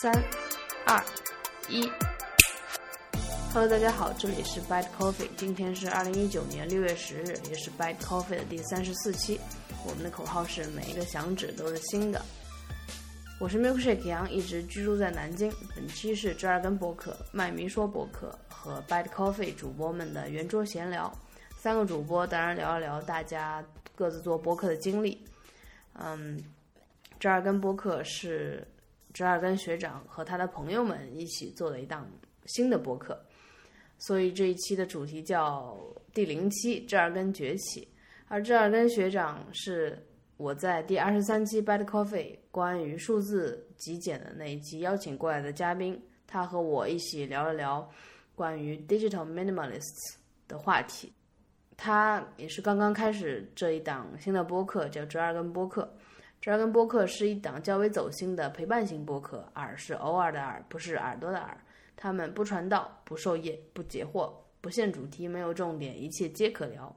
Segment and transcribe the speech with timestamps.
[0.00, 0.10] 三、
[0.86, 0.98] 二、
[1.68, 1.86] 一。
[3.52, 9.38] Hello，大家好，这里是 Bad Coffee，今天是二零一九年六月十日，也是 Bad Coffee 的第三十四期。
[9.84, 12.24] 我们的口号是每一个响指都是新的。
[13.38, 15.52] 我是 Milkshake 杨，一直居住在南京。
[15.76, 21.12] 本期是折耳根播客、麦迷说播客和 Bad Coffee 主播们的圆桌闲聊。
[21.58, 23.62] 三个主播当然聊一聊大家
[23.94, 25.22] 各自做播客的经历。
[25.92, 26.42] 嗯，
[27.18, 28.66] 折耳根播客是
[29.12, 32.08] 折耳根学长和他的朋友们一起做了一档
[32.46, 33.20] 新的播客，
[33.98, 35.78] 所以这一期的主题叫
[36.14, 37.86] 第零期折耳根崛起。
[38.28, 39.98] 而折耳根学长是
[40.36, 47.90] 我在第二十三期 Bad Coffee 关于数字极简的那一期邀请过来的嘉宾，他和我一起聊了聊
[48.34, 50.14] 关于 Digital Minimalists
[50.46, 51.12] 的话题。
[51.76, 55.92] 他也是刚刚开始这一档新的播客，叫折耳根播客。
[56.40, 61.54] 折耳根播客是一档较为走心的陪伴型播客，耳是偶尔的耳，不是耳朵的耳。
[61.96, 64.32] 他们不传道，不授业，不解惑，
[64.62, 66.96] 不限主题，没有重点，一切皆可聊。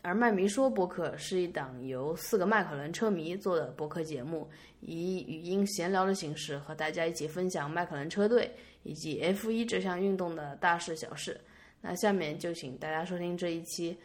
[0.00, 4.48] 而麦迷说播客是一档由四个迈凯伦车迷做的播客节目，
[4.80, 8.50] 以语音闲聊的形式和大家一起分享迈凯伦车队
[8.84, 11.38] 以及 F 一这项运动的大事小事。
[11.82, 13.98] 那下面就请大家收听这一期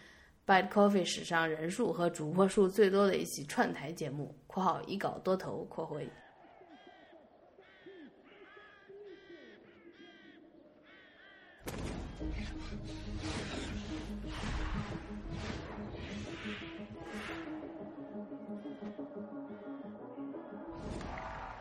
[0.49, 6.09] Bad Coffee 史上人数和主播数最多的一期串台节目（括号一稿多投括回）。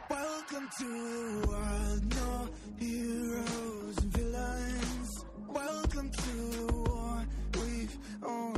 [0.09, 5.27] Welcome to the world, no heroes and villains.
[5.47, 8.58] Welcome to the war, we've only begun.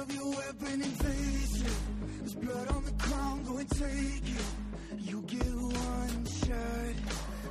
[0.00, 0.82] up your weapon
[1.62, 1.72] it.
[2.20, 4.46] There's blood on the ground, go and take it.
[4.98, 6.96] You get one shot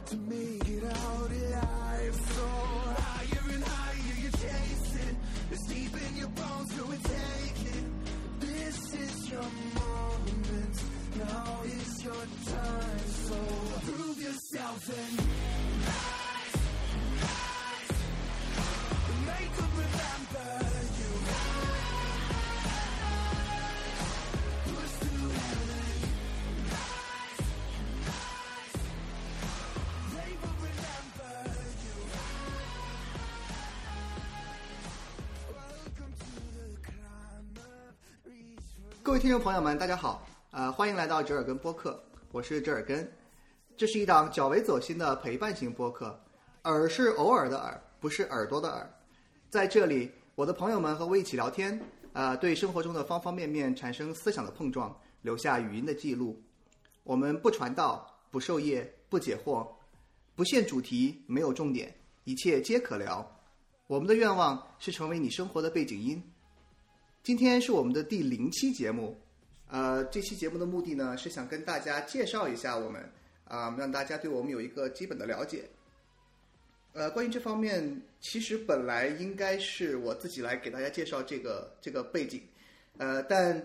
[0.08, 2.16] to make it out alive.
[2.36, 2.48] So
[3.06, 5.16] higher and higher you chase it.
[5.52, 7.84] It's deep in your bones, go and take it.
[8.40, 9.50] This is your
[9.81, 10.76] moment.
[11.18, 13.38] Now is your time, so
[13.86, 15.49] prove yourself and
[39.09, 42.00] 各位听众朋友们，大家好，呃，欢迎来到折耳根播客，
[42.31, 43.12] 我是折耳根。
[43.75, 46.16] 这是一档较为走心的陪伴型播客，
[46.66, 48.88] 耳是偶尔的耳，不是耳朵的耳。
[49.50, 51.81] 在这里，我的朋友们和我一起聊天，
[52.14, 56.40] 呃，对生活中的方方面面产生思想的碰撞，留下语音的记录。
[57.03, 59.68] 我们不传道，不授业，不解惑，
[60.36, 61.92] 不限主题，没有重点，
[62.25, 63.28] 一切皆可聊。
[63.88, 66.29] 我们的愿望是成为你生活的背景音。
[67.22, 69.16] 今天是我们的第零期节目，
[69.68, 73.12] 呃，这期节目的目的呢是想跟大家介绍一下我们，
[73.44, 75.66] 啊、让大家对我们有一个基本的了解。
[76.94, 82.41] 呃，关于这方面，其实本来应该是我自己来给大家介绍这个这个背景，
[82.97, 83.62] 呃，但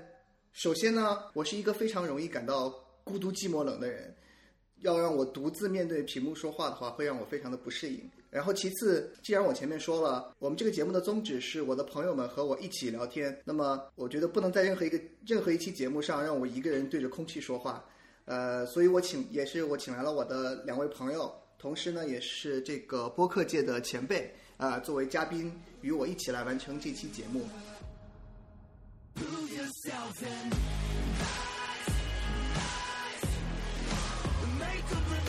[0.53, 2.69] 首先呢，我是一个非常容易感到
[3.05, 4.15] 孤独、寂寞、冷的人，
[4.81, 8.11] 要让我独自面对屏幕说话的话，会让我非常的不适应。
[8.35, 17.85] 然后其次，既然我前面说了，我们这个节目的宗旨是我的朋友们和我一起聊天，那么我觉得不能在任何一个任何一期节目上让我一个人对着空气说话，
[18.25, 27.47] 呃，所以我请也是我请来了我的两位朋友，同时呢也是这个播客界的前辈，啊、作为嘉宾与我一起来完成这期节目。
[29.15, 30.53] Prove yourself and
[34.59, 35.24] make them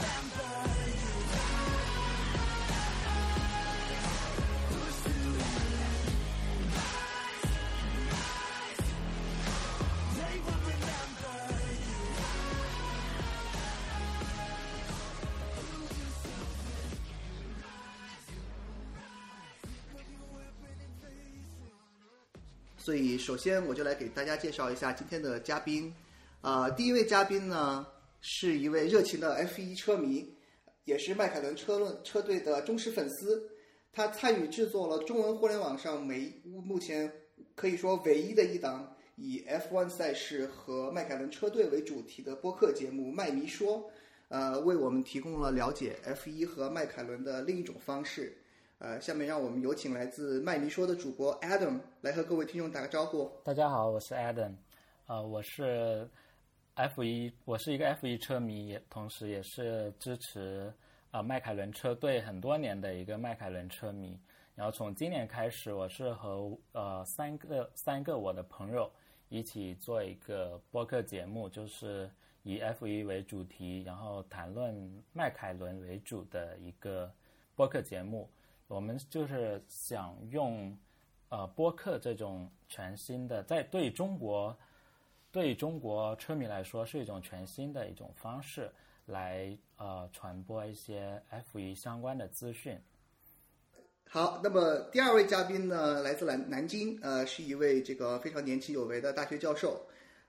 [22.85, 25.91] 所以，首先我就来给大家介绍一下今天的嘉宾。
[26.41, 27.84] 呃，第一位嘉宾呢
[28.22, 30.32] 是一位热情的 F1 车迷，
[30.84, 33.49] 也是迈凯伦车论车队的忠实粉丝。
[33.91, 37.11] 他参与制作了中文互联网上每目前
[37.55, 43.79] 可以说唯一的一档以 F1 赛事和迈凯伦车队为主题的播客节目《麦迷说》，
[44.28, 48.38] 呃，为我们提供了了解 F1 和迈凯伦的另一种方式。
[48.79, 53.31] 呃，下面让我们有请来自麦迷说的主播 Adam 来和各位听众打个招呼。
[53.41, 54.53] 大家好，我是 Adam，
[55.07, 56.09] 呃，我是
[56.73, 60.73] F 一，我是一个 F 一车迷，也同时也是支持
[61.11, 64.19] 啊、迈凯伦车队很多年的一个迈凯伦车迷。
[64.55, 68.91] 然后从今年开始，我是和呃三个三个我的朋友
[69.29, 72.11] 一起做一个播客节目，就是
[72.43, 77.09] 以 F 一为主题，然后谈论迈凯伦为主的一个
[77.55, 78.29] 播客节目。
[78.67, 80.76] 我们就是想用
[81.29, 84.58] 呃播客这种全新的，在对中国
[85.32, 88.72] 对中国车迷来说是一种全新的一种方式
[89.06, 92.79] 来呃传播一些 F 一相关的资讯。
[94.08, 99.85] 好，那么第二位嘉宾呢，来自南南京，呃，是一位这个非常年轻有为的大学教授，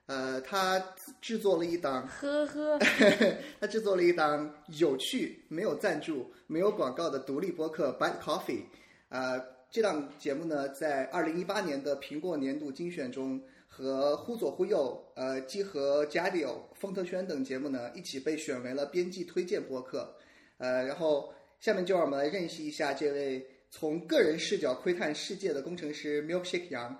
[0.07, 0.83] 呃，他
[1.21, 2.79] 制作了一档，呵呵，
[3.59, 8.61] 他制作了一档有趣、没有赞助、没有广告的独立播客《Bad Coffee》，
[9.09, 9.39] 呃，
[9.69, 20.15] 这档节目呢，在二零一八年的苹果年度精选中，和忽左忽右、呃，基和 Jadio、风特轩等节目呢，一起被选为了编辑推荐播客，
[20.57, 23.45] 呃，然后下面就让我们来认识一下这位。
[23.69, 26.97] 从个人视角窥探世界的工程师 Milkshake 杨，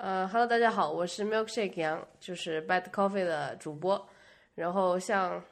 [0.00, 4.08] 呃，Hello，大家好，我是 Milkshake 杨，就是 Bad Coffee 的主播。
[4.54, 5.42] 然后像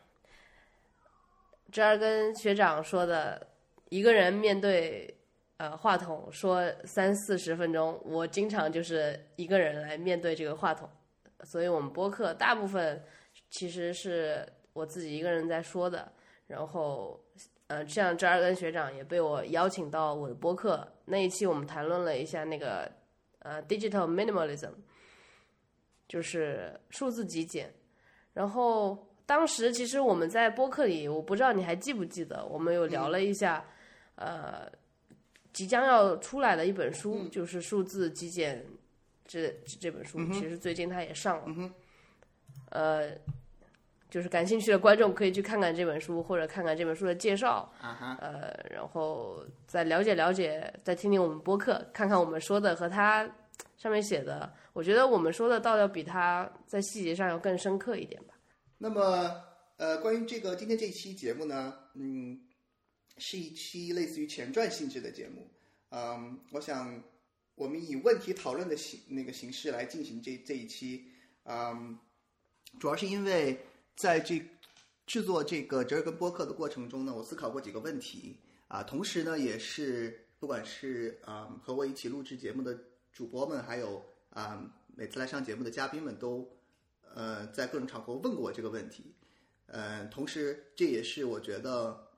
[1.73, 3.45] 这儿跟学长说的，
[3.89, 5.13] 一个人面对
[5.57, 10.89] 呃话筒说三四十分钟，我经常就是一个人来面对这个话筒，
[11.43, 13.03] 所以我们播客大部分
[13.51, 16.13] 其实是我自己一个人在说的。
[16.47, 17.21] 然后，
[17.67, 22.89] 呃，像这儿跟学长也被我邀请到我的播客那一期，我们谈论了一下那个
[23.47, 24.73] 呃 digital minimalism，
[26.09, 27.73] 就是数字极简。
[28.35, 33.65] 然后当时其实我们在播客里，我不知道你还记不记得，我们有聊了一下，
[34.17, 34.69] 呃，
[35.53, 38.59] 即将要出来的一本书，就是《数字极简》
[39.25, 39.49] 这
[39.81, 41.71] 这本书，其实最近它也上了，
[42.71, 43.11] 呃。
[44.17, 53.31] 就是感兴趣的观众可以去看看这本书，或者看看这本书的介绍，啊哈，呃，然后再了解了解，再听听我们播客，看看我们说的和他
[53.77, 58.33] 上面写的，我觉得我们说的倒要比他在细节上要更深刻一点吧。
[58.79, 59.39] 那么，
[59.77, 62.41] 呃，关于这个今天这一期节目呢，嗯，
[63.19, 65.47] 是一期类似于前传性质的节目。
[65.91, 67.03] 嗯，我想
[67.55, 71.05] 我们以问题讨论的形那个形式来进行这这一期。
[71.45, 71.99] 嗯，
[72.81, 73.61] 主要是因为
[73.97, 74.45] 在这
[75.07, 78.37] 制作这个折耳根播客的过程中呢，我思考过几个问题
[78.69, 82.79] 啊，同时呢，也是不管是啊、和我一起录制节目的
[83.11, 86.47] 主播们，还有啊、每次来上节目的嘉宾们都
[87.15, 89.15] 呃，在各种场合问过我这个问题，
[89.67, 92.09] 呃，同时这也是我觉得，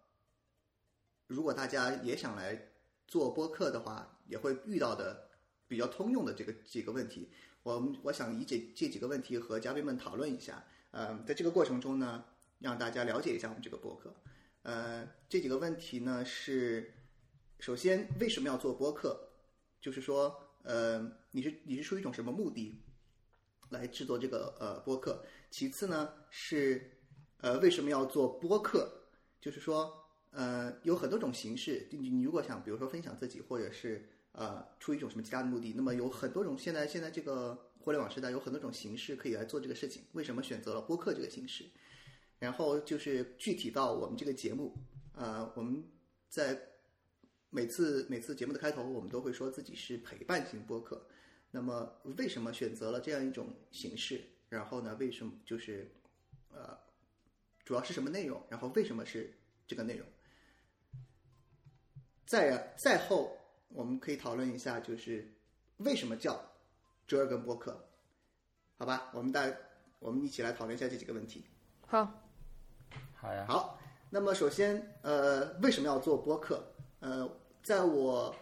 [1.28, 2.70] 如果大家也想来
[3.06, 5.28] 做播客的话，也会遇到的
[5.68, 7.30] 比较通用的这个几个问题。
[7.62, 12.24] 我我想以这这几个问题和嘉宾们讨论一下，呃，在这个过程中呢，
[12.58, 14.14] 让大家了解一下我们这个播客。
[14.62, 16.94] 呃，这几个问题呢是，
[17.58, 19.28] 首先为什么要做播客？
[19.80, 22.82] 就是说，呃，你是你是出于一种什么目的
[23.70, 25.24] 来制作这个呃播客？
[25.50, 26.98] 其次呢是
[27.40, 28.90] 呃为什么要做播客？
[29.40, 29.94] 就是说
[30.32, 40.02] 呃有很多种形式，你你如果想比如说分享自己，或者是呃出于一种什么其他的目的，那么有很多种现在现在这个互联网时代有很多种形式可以来做这个事情。
[40.12, 41.64] 为什么选择了播客这个形式？
[42.38, 44.76] 然后就是具体到我们这个节目，
[45.12, 45.82] 呃，我们
[46.28, 46.60] 在
[47.50, 51.06] 每次每次节目的开头，我们都会说自己是陪伴型播客。
[51.50, 54.22] 那么为什么选择了这样一种形式？
[54.48, 55.90] 然后呢，为什么就是
[56.50, 56.78] 呃，
[57.64, 58.42] 主要是什么内容？
[58.48, 59.32] 然后为什么是
[59.66, 60.06] 这个内容？
[62.24, 63.36] 再再后，
[63.68, 65.32] 我们可以讨论一下，就是
[65.78, 66.47] 为什么叫
[67.08, 67.84] 折耳根播客？
[68.76, 69.44] 好吧，我们大
[69.98, 71.44] 我们一起来讨论一下这几个问题。
[71.86, 72.08] 好，
[73.14, 73.78] 好呀，好，
[74.10, 76.62] 那么首先，呃，为什么要做播客？
[77.00, 77.28] 呃，
[77.62, 78.32] 在我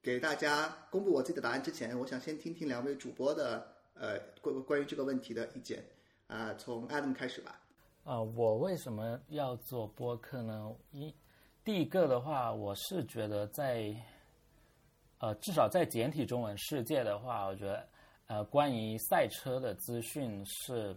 [0.00, 5.84] 给大家公布我自己的答案之前，我想先听听两位主播的呃关关于这个问题的意见。
[6.28, 7.60] 啊、从 Adam 开始吧。
[8.04, 10.74] 呃，我为什么要做播客呢？
[10.90, 11.14] 一
[11.62, 13.94] 第一个的话，我是觉得在
[15.18, 17.86] 呃，至少在简体中文世界的话，我觉得
[18.32, 20.96] 呃，关于赛车的资讯是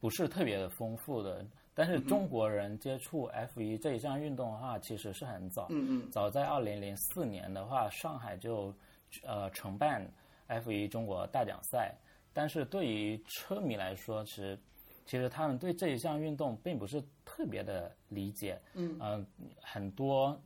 [0.00, 1.46] 不是特别的丰富的？
[1.72, 5.68] 但是中国人接触 F 一这一项运动的话，其实是很早。
[5.70, 8.74] 嗯嗯早在二零零四年的话，上海就
[9.22, 10.04] 呃承办
[10.48, 11.94] F 一中国大奖赛。
[12.32, 14.58] 但是对于车迷来说，其实
[15.04, 18.60] 其实他们对这一项运动并不是特别的理解。
[18.74, 19.24] 嗯呃，
[19.62, 20.36] 很多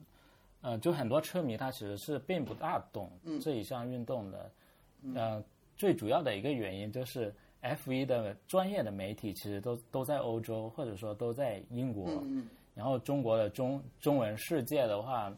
[0.61, 3.11] 呃，就很多车迷他其实是并不大懂
[3.41, 4.51] 这一项运动的。
[5.15, 5.43] 呃，
[5.81, 12.07] 最主要的一个原因就是 F 一的专业的媒体其实都都在欧洲，或者说都在英国。
[12.25, 15.35] 嗯然后中国的中中文世界的话，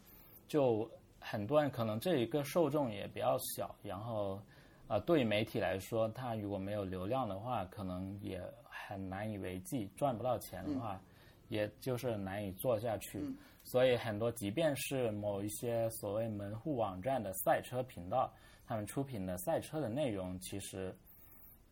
[0.49, 0.88] 就
[1.20, 4.40] 很多人可能这一个受众也比较小，然后
[4.88, 11.00] 呃，对于媒体来说，它如果没有流量的话，可能也很难以为继，赚不到钱的话，
[11.49, 13.25] 也就是难以做下去。
[13.64, 18.32] 所以很多，即便是某一些所谓门户网站的赛车频道，
[18.73, 20.97] 他们出品的赛车的内容，其实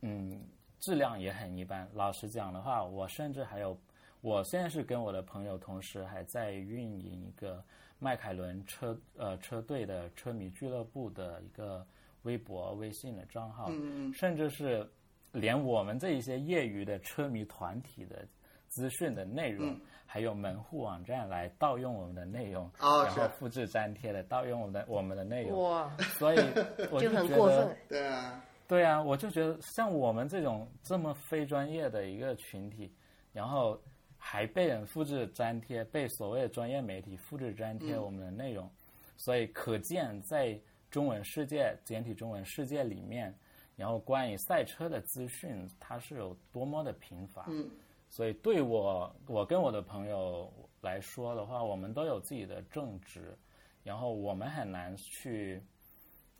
[0.01, 0.39] 嗯
[0.79, 1.89] 质量也很一般。
[1.95, 3.75] 老实讲的话，我甚至还有，
[4.21, 7.65] 我现在是跟我的朋友同时还在运营一个
[7.97, 11.83] 迈凯伦车呃车队的车迷俱乐部的一个
[12.21, 14.87] 微博、微信的账号，嗯甚至是
[15.31, 18.27] 连我们这一些业余的车迷团体的
[18.71, 19.81] 资讯的内容，嗯。
[20.13, 26.37] 还有门户网站来盗用我们的内容，哦然后复制粘贴的盗用我们的我们的内容，哇，所以
[26.91, 27.77] 我就觉得 很过分。
[27.87, 32.93] 对啊，对啊，我就觉得像我们这种这么非专业的一个群体，
[33.31, 33.81] 然后
[34.17, 38.69] 还被人复制粘贴，被所谓的专业媒体复制粘贴我们的内容，
[39.15, 40.59] 所以可见在
[40.89, 43.33] 中文世界、简体中文世界里面，
[43.77, 47.45] 然后关于赛车的资讯，它是有多么的贫乏。
[47.47, 47.71] 嗯
[48.11, 50.51] 所以对我，我跟我的朋友
[50.81, 53.33] 来说的话，我们都有自己的正职，
[53.83, 55.63] 然后我们很难去，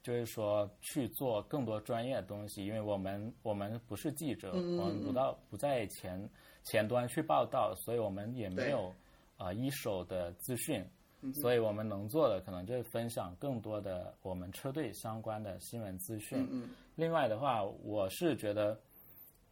[0.03, 6.29] 就是说去做更多专业的东西，因为我们我们不是记者，嗯我们不到不在前
[6.65, 8.89] 前端去报道，所以我们也没有
[9.37, 10.85] 啊、呃一手的资讯，
[11.33, 16.45] 所以我们能做的可能就是分享更多的我们车队相关的新闻资讯。
[16.51, 16.69] 嗯。
[16.95, 18.77] 另外的话，我是觉得，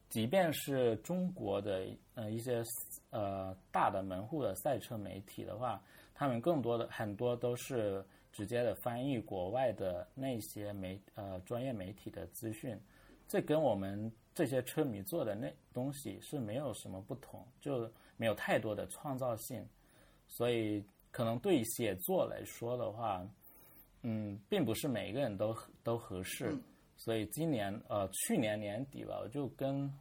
[0.10, 1.86] 即便是中国的
[2.16, 2.64] 呃一些
[3.12, 5.82] 呃大的门户的赛车媒体的话，
[6.16, 12.76] 他们更多的很多都是直接的翻译国外的那些媒呃专业媒体的资讯，
[13.28, 19.64] 这跟我们这些车迷做的那东西是没有什么不同，就没有太多的创造性，
[20.28, 23.24] 所以可能对写作来说的话，
[24.02, 26.58] 嗯，并不是每一个人都都合适。
[27.00, 29.92] 所以今年呃去年年底吧，我就跟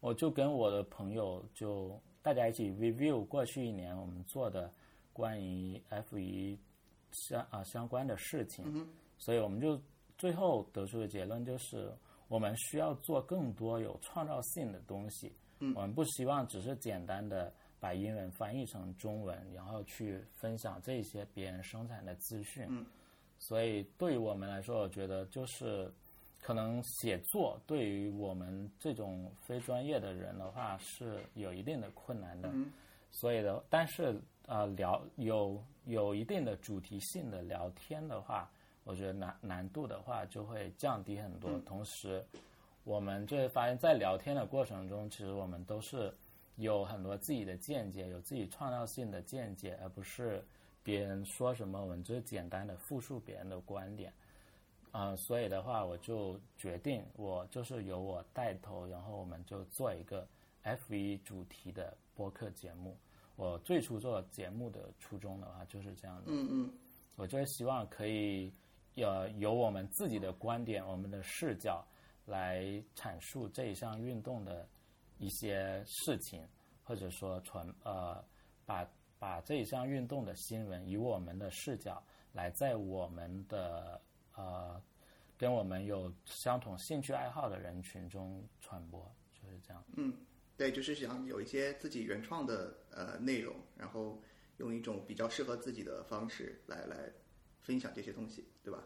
[0.00, 4.70] 我就跟我的朋友就大家一起 review 过去一年我们做的
[5.14, 6.56] 关于 F 一
[7.10, 9.80] 相啊、相关的事情，所以我们就
[10.18, 11.90] 最后得出的结论就是，
[12.28, 15.32] 我们需要做更多有创造性的东西。
[15.74, 17.50] 我们不希望只是简单的
[17.80, 22.68] 把英文翻译成中文，然后去分享这些别人生产的资讯。
[23.38, 25.90] 所以对于我们来说，我觉得就是
[26.46, 32.48] 可能写作对于我们这种非专业的人的话是有一定的困难的。
[33.10, 34.14] 所以的，但是
[34.46, 38.48] 呃聊有有一定的主题性的聊天的话，
[38.84, 41.50] 我觉得难难度的话就会降低很多。
[41.66, 42.24] 同时，
[42.84, 46.14] 我们就会发现，在聊天的过程中，其实我们都是
[46.54, 50.44] 有很多自己的见解，有自己创造性的见解，而不是
[50.84, 54.12] 别人说什么，我们就简单的复述别人的观点。
[54.96, 60.26] 啊、所以的话，我就决定，我就是由我带头，然后我们就做一个
[60.62, 62.96] F 一主题的播客节目。
[63.36, 66.72] 我最初做节目的初衷的话就是这样的，嗯嗯
[67.16, 68.50] 我就是希望可以
[68.94, 71.86] 呃有我们自己的观点、我们的视角
[72.24, 72.62] 来
[72.94, 74.66] 阐述这一项运动的
[75.18, 76.42] 一些事情，
[76.82, 78.24] 或者说传呃
[78.64, 78.88] 把
[79.18, 84.00] 把这一项运动的新闻以我们的视角来在我们的
[84.36, 84.80] 呃
[85.36, 89.00] 跟我们有相同兴趣爱好的人群中传播，
[89.32, 89.84] 就是这样。
[89.96, 90.16] 嗯，
[90.56, 94.18] 对，就是想有一些自己原创的呃内容，然后
[94.58, 96.96] 用一种比较适合自己的方式来来
[97.60, 98.82] 分享这些东西，对吧？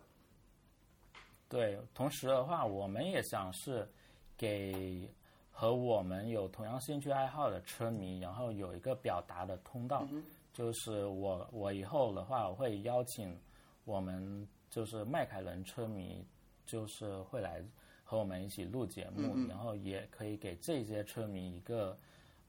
[1.49, 3.89] 对，同时的话，我们也想是
[4.37, 5.09] 给
[5.51, 10.07] 和我们有同样兴趣爱好的车迷，然后有一个表达的通道。
[10.53, 13.39] 就是我我以后的话，我会邀请
[13.85, 16.25] 我们就是迈凯伦车迷，
[16.65, 17.63] 就是会来
[18.05, 21.99] 和我们一起录节目，然后也可以给这些车迷一个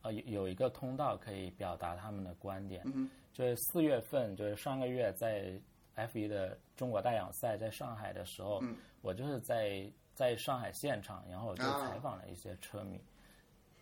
[0.04, 2.82] 呃有有一个通道可以表达他们的观点。
[2.86, 5.58] 嗯就是四月份，就是上个月在
[5.96, 8.62] F 一的中国大奖赛在上海的时候，
[9.02, 13.00] 我就是在在上海现场，然后我就啊采访了一些车迷。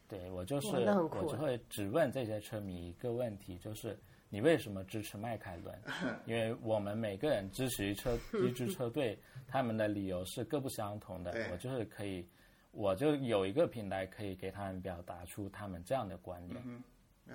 [0.08, 3.98] 对我就是我就会只问这些车迷一个问题，就是
[4.30, 5.76] 你为什么支持迈凯伦？
[6.26, 9.18] 因为我们每个人支持一车 一支车队，
[9.48, 11.34] 他们的理由是各不相同的。
[11.52, 12.28] 我就是可以，
[12.72, 16.84] 我就有一个平台可以给他们表达出他们这样的观点。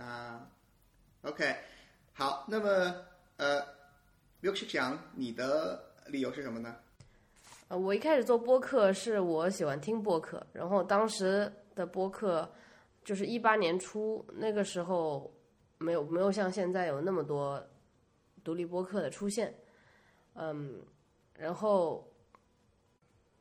[0.00, 0.48] 啊
[1.22, 1.54] ，OK，
[2.12, 2.94] 好，那么
[3.36, 3.60] 呃，
[4.40, 6.76] 刘世强，你的理由是什么呢？
[7.68, 12.48] 呃，我一开始做播客是我喜欢听播客，然后当时的播客
[13.02, 15.32] 就是一八年初那个时候
[15.78, 17.62] 没有没有像现在有那么多
[18.42, 19.54] 独立播客的出现，
[20.34, 20.82] 嗯，
[21.36, 22.10] 然后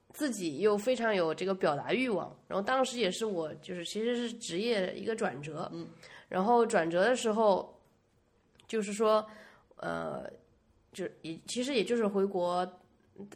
[0.10, 5.88] 自己又非常有这个表达欲望，然后当时也是我就是其实是职业一个转折，嗯，
[6.30, 7.80] 然后转折的时候
[8.68, 9.26] 就是说，
[9.78, 10.30] 呃，
[10.92, 12.68] 就也其实也就是回国。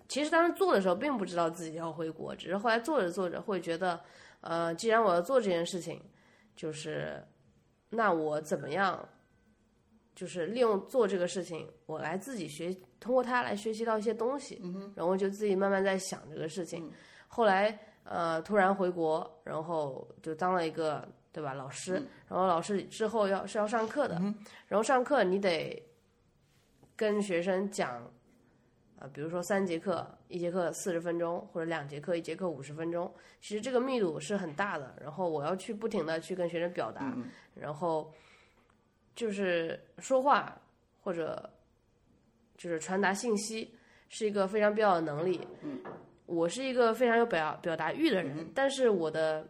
[0.07, 4.01] 其实当时做的时候，并不知道自己要回国，只是后来做着做着会觉得，
[4.41, 6.01] 呃，既然我要做这件事情，
[6.55, 7.23] 就是
[7.89, 9.07] 那我怎么样，
[10.15, 14.61] 就是利用做这个事情，我来自己学，通过它来学习到一些东西，
[14.95, 16.91] 然后就自己慢慢在想这个事情。
[17.27, 21.93] 后来呃，突然回国，然后就当了一个对吧老师，
[22.27, 24.15] 然后老师之后要是要上课的，
[24.67, 25.81] 然后上课你得
[26.95, 28.11] 跟学生讲。
[28.99, 34.95] 啊，比如说三节课，一节课四十分钟，或者两节课，一节课五十分钟，其实这个密度是很大的。
[34.99, 37.15] 然后我要去不停的去跟学生表达，
[37.53, 38.11] 然后
[39.15, 40.59] 就是说话
[40.99, 41.47] 或者
[42.57, 43.71] 就是传达信息，
[44.09, 45.47] 是一个非常必要的能力。
[46.25, 49.47] 我是一个非常有表表达欲的人，但是我的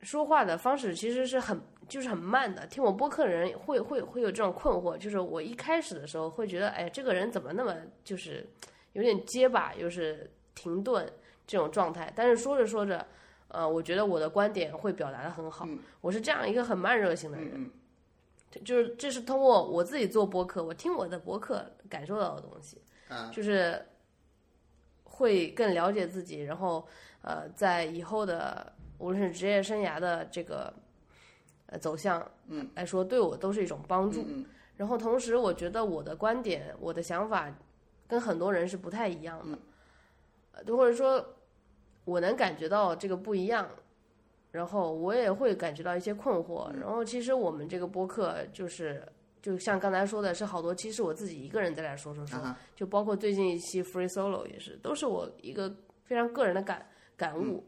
[0.00, 2.66] 说话的方式其实是很就是很慢的。
[2.66, 7.74] 听我播客的人会会会有这种困惑，就是我一开始的时候会觉得，哎，这个人怎么那么
[8.04, 8.46] 就是
[8.92, 11.10] 有点结巴，又是停顿
[11.46, 12.12] 这种状态。
[12.14, 13.06] 但是说着说着，
[13.48, 15.68] 呃，我觉得我的观点会表达的很好。
[16.00, 17.70] 我是这样一个很慢热型的人，
[18.64, 23.84] 就是这是通过我自己做播客，我听我的播客感受到的东西，啊就是
[25.04, 26.86] 会更了解自己，然后
[27.22, 30.72] 呃，在以后的无论是职业生涯的这个
[31.66, 34.24] 呃走向，嗯，来说，对我都是一种帮助。
[34.28, 34.44] 嗯
[34.76, 37.50] 然后同时，我觉得我的观点、我的想法
[38.06, 39.58] 跟很多人是不太一样的，
[40.52, 41.24] 呃，或者说，
[42.04, 43.66] 我能感觉到这个不一样，
[44.50, 46.70] 然后我也会感觉到一些困惑。
[46.74, 49.02] 然后其实我们这个播客就是，
[49.40, 52.38] 就像刚才说的，是好多期是我自己一个人在那说说说，
[52.74, 55.74] 就包括最近一期 Free Solo 也是，都是我一个
[56.04, 57.64] 非常个人的感感悟。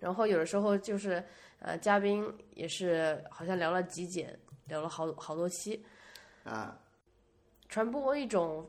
[0.00, 1.24] 然后有的时候就是
[1.60, 5.84] 呃，嘉宾也是好像聊了极简，聊了好好多期，
[6.44, 6.78] 啊
[7.68, 8.68] 传播一种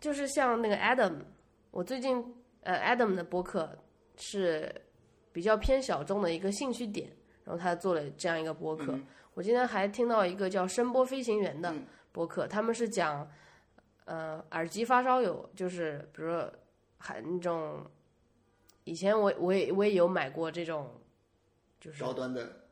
[0.00, 1.14] 就是像那个 Adam，
[1.70, 2.22] 我最近
[2.62, 3.76] 呃 Adam 的播客
[4.16, 4.74] 是
[5.32, 7.08] 比较偏小众的一个兴趣点，
[7.44, 8.98] 然后他做了这样一个播客。
[9.34, 11.72] 我今天还听到一个叫声波飞行员的
[12.10, 13.30] 播客，他们是讲
[14.06, 16.52] 呃耳机发烧友，就是比如说
[16.98, 17.86] 还那种
[18.84, 20.90] 以前我我也我也有买过这种
[21.80, 22.64] 就是高端的，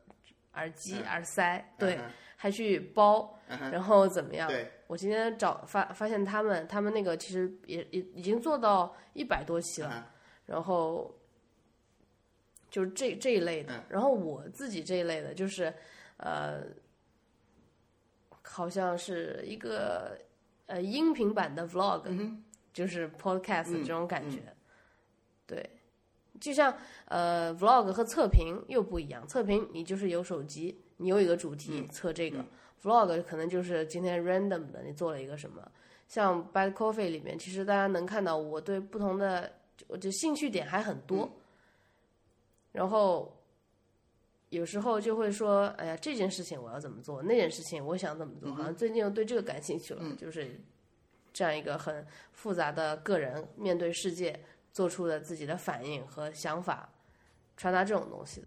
[0.53, 4.47] 耳机、耳塞，对，啊还去包，然后怎么样？
[4.47, 10.13] 对，我今天找发发现他们他们那个其实也也已经做到一百多期了，啊
[10.45, 11.13] 然后
[12.69, 13.83] 就是这这一类的，嗯。
[13.89, 15.73] 然后我自己这一类的，就是
[16.17, 16.63] 呃，
[18.43, 20.17] 好像是一个
[20.67, 22.37] 呃音频版的 vlog，、
[22.71, 24.39] 就是 podcast 嗯这种感觉，
[25.45, 25.69] 对。
[26.39, 26.75] 就像
[27.05, 29.27] 呃，vlog 和测评又不一样。
[29.27, 32.43] 测评你就是有手机，你有一个主题测这个、
[32.81, 35.61] vlog 可能就是今天 random 的，你做了一个什么。
[36.07, 39.51] 像 Bad Coffee 里面，其实大家能看到我对不同的
[39.87, 41.29] 我就兴趣点还很多，
[42.71, 43.31] 然后
[44.49, 50.59] 有时候就会说，哎呀，这件事情我要怎么做，那件事情我想怎么做，好像最近又对这个感兴趣了，就是
[51.31, 54.39] 这样一个很复杂的个人面对世界
[54.71, 56.89] 做出的自己的反应和想法，
[57.57, 58.43] 传达这种东西。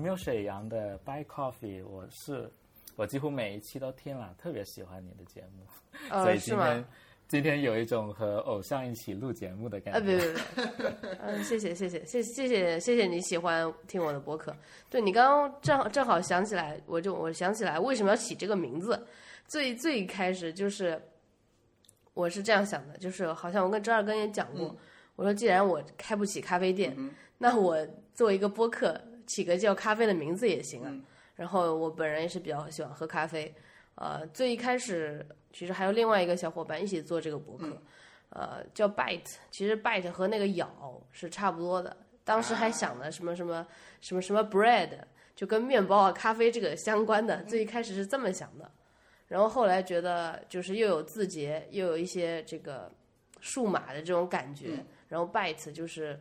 [0.00, 2.48] 没有沈阳的 Buy Coffee，我是
[2.94, 5.66] 我几乎每一期都听了，特别喜欢你的节目，
[6.08, 6.84] 所呃，以今天？
[7.26, 10.16] 今天有一种和偶像一起录节目的感觉啊，觉。
[10.54, 14.56] 别别别，嗯，谢谢谢谢谢谢谢谢谢你喜欢听我的播客。
[14.88, 19.06] 对你刚刚正好正好想起来，我就我想起来为什么要起这个名字。
[19.46, 20.98] 最最开始就是
[22.18, 24.76] 我是这样想的，就是好像我跟周二根也讲过，
[25.14, 26.96] 我说既然我开不起咖啡店，
[27.38, 27.78] 那我
[28.12, 30.92] 做一个播客，起个叫咖啡的名字也行啊。
[31.36, 33.54] 然后我本人也是比较喜欢喝咖啡，
[33.94, 37.80] 呃，最一开始其实还有另外一个小伙伴一起做这个博客，
[38.30, 41.96] 呃，叫 Bite，其实 Bite 和那个咬是差不多的。
[42.24, 43.64] 当时还想的什么什么
[44.00, 44.90] 什么什么 bread，
[45.36, 47.44] 就跟面包啊、咖啡这个相关的。
[47.44, 48.68] 最一开始是这么想的，
[49.28, 52.90] 然后后来觉得就是又有字节，又有一些这个
[53.40, 56.18] 数码的这种感觉，然后 Bite 就是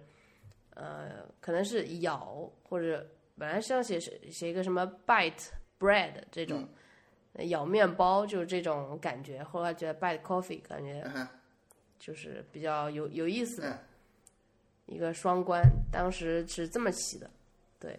[0.72, 5.48] 呃，可能是咬或者本来是要写写一个什么 bite
[5.80, 6.68] bread 这种，
[7.50, 9.44] 咬面包，就是这种感觉。
[9.44, 11.04] 后来觉得 byte Coffee 感觉
[11.98, 13.80] 就是比较有有意思的嗯
[14.86, 17.30] 一个双关，当时是这么起的。
[17.80, 17.98] 对，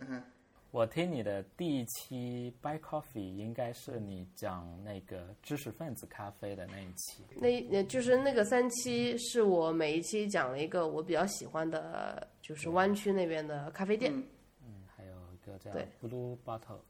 [0.71, 7.25] 我听你的第一期 Buy Coffee 应该是你讲那个知识分子咖啡的那一期。
[7.37, 14.13] 那那就是那个三期是我每一期讲了一个我比较喜欢的，就是湾区那边的咖啡店。
[14.13, 14.25] 嗯
[14.67, 16.81] 嗯，还有一个叫对 Blue Bottle。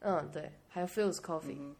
[0.00, 1.58] 嗯，对，还有 Feels Coffee。
[1.58, 1.74] 嗯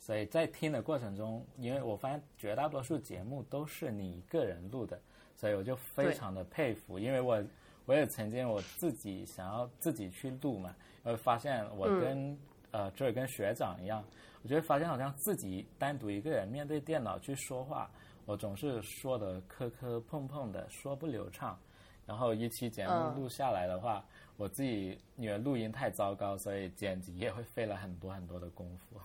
[0.00, 4.98] 所以在听的过程中，因为我发现绝大多数节目都是你一个人录的，
[5.36, 7.44] 所以我就非常的佩服，因为我
[7.88, 12.38] 我也曾经我自己想要自己去录嘛，然后发现我跟、
[12.70, 14.04] 呃就是跟学长一样，
[14.42, 17.90] 我觉得发现好像自己单独一个人面对电脑去说话，
[18.26, 21.58] 我总是说的磕磕碰碰的，说不流畅。
[22.04, 24.04] 然后一期节目嗯录下来的话，
[24.36, 28.98] 我自己因为录音太糟糕，所以剪辑也会费了很多很多的功夫。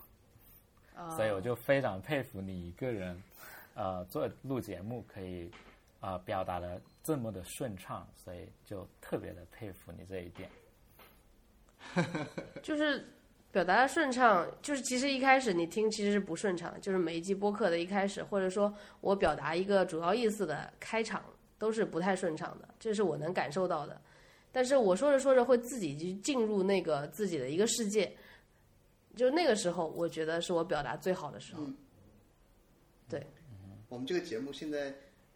[0.94, 3.24] 啊所以我就非常佩服你一个人，
[3.76, 5.50] 呃，做录节目可以，
[6.04, 10.50] 呃，表达的这么的顺畅，所以就特别的佩服你这一点。
[12.62, 13.08] 就是
[13.54, 21.24] 表达的顺畅，就是其实一开始你听其实是不顺畅，就是每一集播客的一开始，或者说我表达一个主要意思的开场
[21.58, 24.02] 都是不太顺畅的，这是我能感受到的。
[24.52, 28.14] 但是我说着说着会自己去进入那个自己的一个世界，
[29.16, 31.66] 就那个时候我觉得是我表达最好的时候。
[33.08, 33.26] 对
[33.88, 34.94] 我们这个节目现在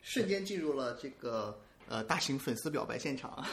[0.08, 3.46] 瞬间进入了这个呃大型粉丝表白现场。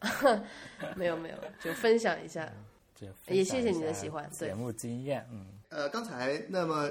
[0.96, 2.50] 没有没有，就分享一下。
[3.28, 6.90] 也谢谢你的喜欢对节目经验，嗯，呃，刚才那么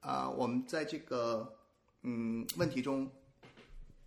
[0.00, 1.56] 啊、我们在这个
[2.02, 3.08] 嗯问题中，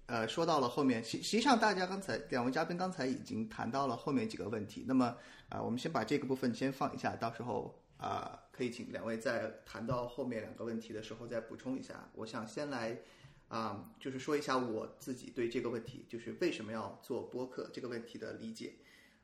[0.08, 4.84] 呃，说到了后面，实实际上大家刚才两位嘉宾刚才已经谈到了后面几个问题。
[4.86, 5.15] 那么
[5.48, 12.10] 啊、我们先把这个部分先放一下，到时候啊、可以请两位在谈到后面两个问题的时候再补充一下。
[12.14, 13.00] 我想先来
[13.50, 18.76] 啊、就是说一下我自己对这个问题，就是为什么要做播客这个问题的理解。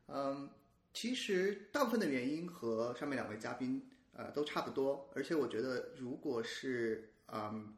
[0.07, 0.49] 嗯，
[0.93, 7.75] 其实大部分的原因和上面两位嘉宾呃都差不多，而且我觉得如果是嗯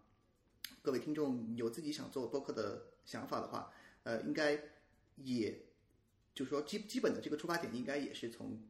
[0.82, 3.72] 各位听众有自己想做播客的想法的话，
[4.04, 4.60] 呃，应该
[5.16, 5.66] 也
[6.36, 8.62] 就是说基基本的这个出发点应该也是从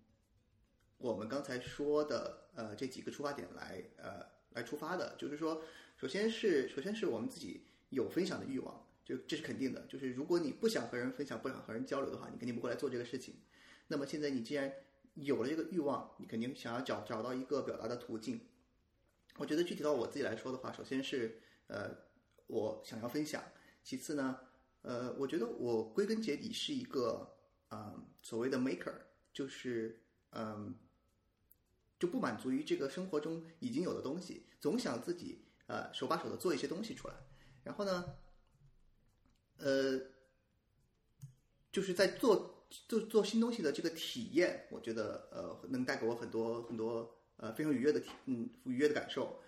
[0.97, 5.61] 我们刚才说的呃这几个出发点来呃来出发的，就是说，
[5.97, 13.35] 首先是首先是我们自己有分享的欲望，就这是肯定的，就是如果你不想和人分享，不想和人交流的话，你肯定不会来做这个事情。
[13.87, 14.73] 那么现在你既然
[15.13, 18.39] 有了这个欲望，你肯定想要找找到一个表达的途径。
[19.37, 21.91] 我觉得具体到我自己来说的话，首先是呃
[22.47, 23.43] 我想要分享，
[23.83, 24.39] 其次呢，
[24.81, 27.31] 呃，我觉得我归根结底是一个
[27.71, 28.93] 嗯、所谓的 maker，
[29.33, 29.99] 就是
[30.31, 30.73] 嗯、
[32.05, 37.13] 不满足于这个生活中已经有的东西，总想自己呃手把手的做一些东西出来。
[37.63, 38.15] 然后呢，
[39.57, 39.99] 呃，
[41.71, 49.39] 就是在做做做新东西的这个体验，我觉得呃能带给我很多很多呃非常愉悦的体嗯愉悦的感受。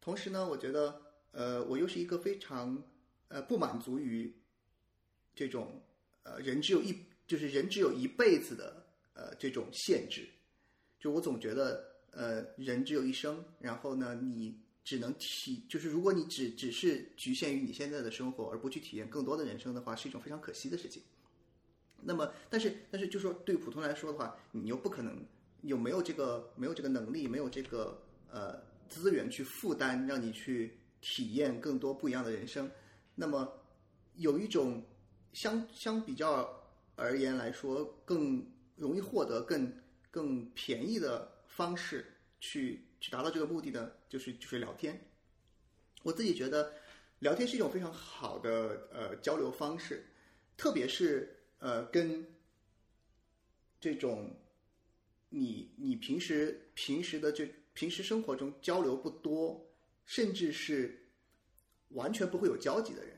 [0.00, 1.00] 同时呢，我觉得
[1.32, 2.82] 呃我又是一个非常
[3.28, 4.34] 呃不满足于
[5.34, 5.82] 这种
[6.22, 10.28] 呃人只有一就是人只有一辈子的呃这种限制。
[10.98, 21.02] 就我总觉得，呃，人只有一生，然后呢，你只能体，就是如果你只只是局限于你现在的生活，而不去体验更多的人生的话，是一种非常可惜的事情。
[22.02, 25.22] 那么，但是但是，就说对普通来说的话，你又不可能
[25.62, 32.70] 有没有这个没有这个能力，没有这个呃资源去负担，让你去体验更多不一样的人生。
[33.14, 33.46] 那么，
[34.16, 34.82] 有一种
[35.32, 36.50] 相相比较
[36.96, 38.44] 而言来说，更
[38.76, 39.70] 容易获得更
[40.10, 42.06] 更便宜的方式
[42.40, 44.98] 去去达到这个目的呢，就是就是聊天。
[46.02, 46.72] 我自己觉得
[47.18, 50.06] 聊天是一种非常好的呃交流方式，
[50.56, 52.26] 特别是呃跟
[53.78, 54.34] 这种
[55.28, 59.70] 你你平时平时的这平时生活中交流不多，
[60.06, 61.06] 甚至是
[61.88, 63.14] 完全不会有交集的人，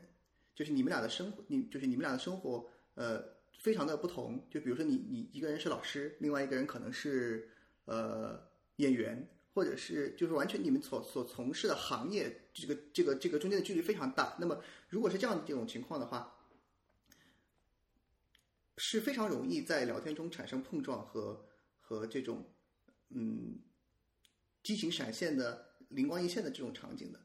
[0.53, 3.23] 就是你们俩的生活，你就是你们俩的生活，呃，
[3.59, 4.45] 非常的不同。
[4.49, 7.49] 就比如说你你一个人是老师，另外一个人可能是
[7.85, 14.35] 呃演员，或者是就是完全你们所所从事的行业，这个这个这个中间的距离非常大。
[14.39, 16.39] 那么如果是这样的这种情况的话，
[18.77, 21.45] 是非常容易在聊天中产生碰撞和
[21.79, 22.49] 和这种
[23.09, 23.59] 嗯
[24.63, 27.19] 激情闪现的灵光一现的这种场景的。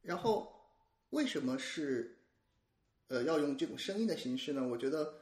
[0.00, 0.72] 然后
[1.10, 2.16] 为什么是
[3.08, 4.66] 呃要用这种声音的形式呢？
[4.66, 5.20] 我觉得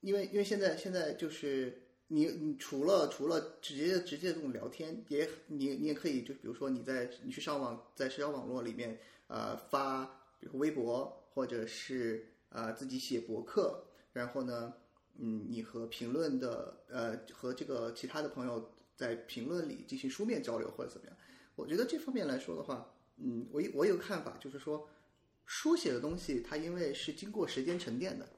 [0.00, 1.81] 因为因为现在现在就是
[2.14, 8.98] 你你除了除了直接直接这种聊天，也你你也可以就比如说你在你去上网在社交网络里面
[9.28, 10.04] 呃发，
[10.38, 14.74] 比如微博或者是呃自己写博客，然后呢，
[15.16, 21.16] 嗯，你和评论的呃和这个其他的朋友在评论里进行书面交流或者怎么样，
[21.54, 24.86] 我觉得这方面来说的话，嗯，我我有看法就是说，
[25.46, 28.28] 书写的东西它因为是经过时间沉淀的，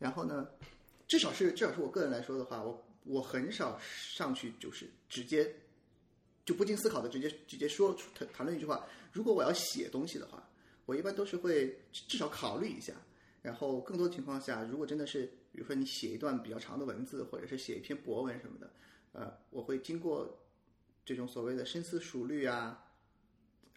[0.00, 0.48] 然后呢。
[1.08, 5.54] 至少是至少是我个人来说的话，我我很少上去就是直接
[6.44, 8.86] 就不经思考的直接直接说出谈谈论一句话。
[9.12, 10.48] 如果我要写东西的话，
[10.84, 12.92] 我一般都是会至少考虑一下，
[13.42, 18.70] 然后更多情况下，如果真的是比如说你写一段比较长的文字，或者是写一篇博文什么的，
[19.12, 20.38] 呃，我会经过
[21.04, 22.84] 这种所谓的深思熟虑啊，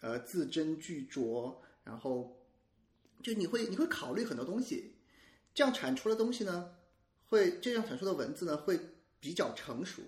[0.00, 2.36] 呃，字斟句酌，然后
[3.22, 4.92] 就你会你会考虑很多东西，
[5.54, 6.74] 这样产出的东西呢。
[7.26, 8.76] 会这样产出的文字呢，会
[9.20, 10.00] 比较成熟，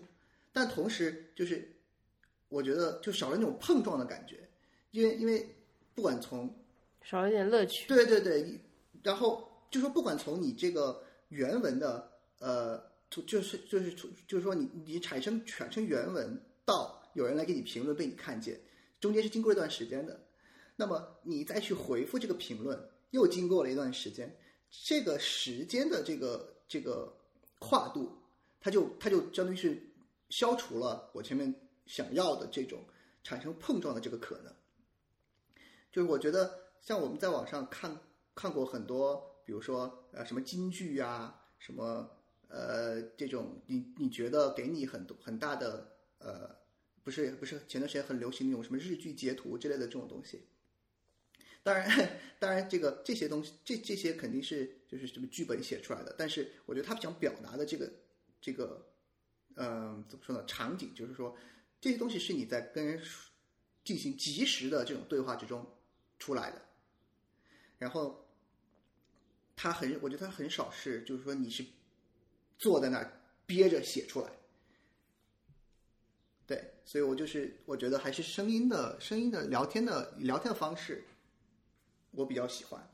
[0.52, 1.70] 但同时就是
[2.48, 4.48] 我觉得就少了那种碰撞的感觉，
[4.90, 5.46] 因为因为
[5.94, 6.52] 不管从
[7.02, 7.86] 少了一点乐趣。
[7.86, 8.58] 对对对，
[9.02, 13.92] 然后就说不管从你这个原文的呃，就是就是
[14.26, 18.58] 就是说你你产生产生原文到有人来给你评论被你看见，
[18.98, 20.18] 中间是经过一段时间的，
[20.74, 24.34] 那么你再去回复这个评论，又经过了一段时间，
[24.70, 26.50] 这个时间的这个。
[26.68, 27.14] 这个
[27.58, 28.10] 跨度，
[28.62, 29.82] 它就它就相当于是
[30.30, 31.52] 消除了我前面
[31.84, 32.82] 想要的这种
[33.22, 34.54] 产生碰撞的这个可能。
[35.90, 38.00] 就是我觉得，像我们在网上看
[38.34, 42.08] 看过很多，比如说呃什么京剧啊，什么
[42.48, 46.56] 呃这种，你你觉得给你很多很大的呃，
[47.04, 50.46] 不是不是前段时间很流行那种什么日剧截图之类的这种东西。
[51.64, 56.12] 当然，当然，这个这些东西，这这些肯定是就是什么剧本写出来的。
[56.18, 57.88] 但是，我觉得他想表达的这个
[58.42, 58.84] 这个，
[59.54, 60.44] 嗯，怎么说呢？
[60.44, 61.34] 场景就是说，
[61.80, 63.00] 这些东西是你在跟人
[63.84, 65.64] 进行及时的这种对话之中
[66.18, 66.60] 出来的。
[67.78, 68.28] 然后，
[69.56, 71.64] 他很，我觉得他很少是，就是说你是
[72.58, 74.30] 坐在那儿憋着写出来。
[76.46, 81.04] 对，所以我就是我觉得还是声音的声音的聊天的聊天的方式。
[82.10, 82.86] 我比较喜欢，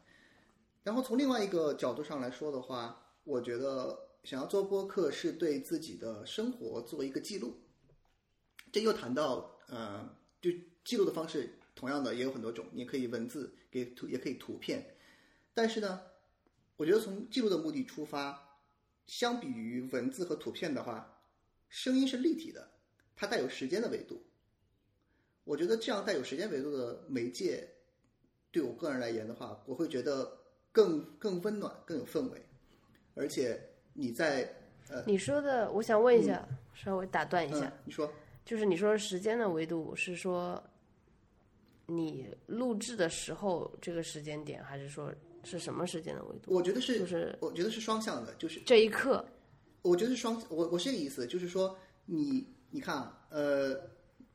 [0.85, 7.57] 然后从另外一个角度上来说的话，我觉得想要做播客是对自己的生活做一个记录。
[8.71, 10.07] 这又谈到，呃，
[10.39, 10.51] 就
[10.85, 14.99] 记录的方式，同样的也有很多种，你可以文字，给图，也可以图片。
[15.55, 16.03] 但是呢，
[16.77, 18.61] 我觉得从记录的目的出发，
[19.07, 21.23] 相比于文字和图片的话，
[21.71, 22.73] 声音是立体的，
[23.17, 24.23] 它带有时间的维度。
[25.45, 27.67] 我觉得这样带有时间维度的媒介。
[28.51, 30.39] 对我个人来言的话，我会觉得
[30.71, 32.47] 更更温暖，更有氛围，
[33.15, 34.55] 而且你在
[34.89, 38.11] 呃，你说的，我想问一下，稍微打断一下，你说，
[38.45, 40.63] 就是你说时间的维度是说
[41.87, 45.13] 你录制的时候这个时间点，还是说
[45.45, 46.53] 是什么时间的维度？
[46.53, 49.25] 我觉得是，就是我觉得是双向的，就是这一刻，
[49.83, 53.79] 我觉得是双，我我是这个意思，就是说你你看啊，呃，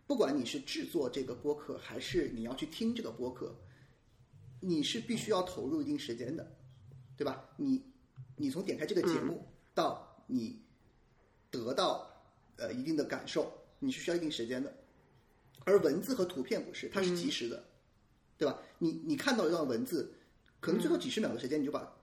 [0.06, 3.56] 不管你是制作这个播客，还是你要去听这个播客。
[4.66, 6.56] 你是必须要投入一定时间的，
[7.18, 7.50] 对吧？
[7.58, 7.84] 你，
[8.36, 10.62] 你从点开这个节目到你
[11.50, 12.10] 得到
[12.58, 14.74] 呃一定的感受，你是需要一定时间的。
[15.66, 17.64] 而文字和图片不是，它是及时的，
[18.38, 18.60] 对吧？
[18.80, 20.14] 你你看到一段文字，
[20.60, 21.96] 可能最后几十秒的时间，你就把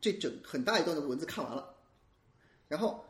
[0.00, 1.74] 这整很大一段的文字看完了。
[2.68, 3.04] 然后，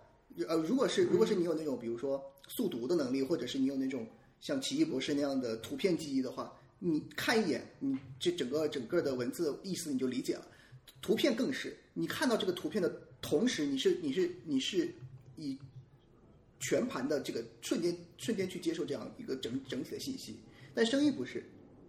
[0.49, 4.07] 呃，如果是如果是你有那种比如说速读的能力，或者是你有那种
[4.41, 6.53] 像奇异博士那样的图片记忆的话。
[6.81, 10.47] 你看一眼，你这整个整个的文字意思你就理解了。
[11.01, 12.89] 图片更是，你看到这个图片的
[13.21, 14.95] 同时，你是你是你是
[15.37, 15.59] 以
[16.61, 20.37] 全盘的这个瞬间瞬间去接受这样一个整整体的信息。
[20.75, 21.45] 但声音不是，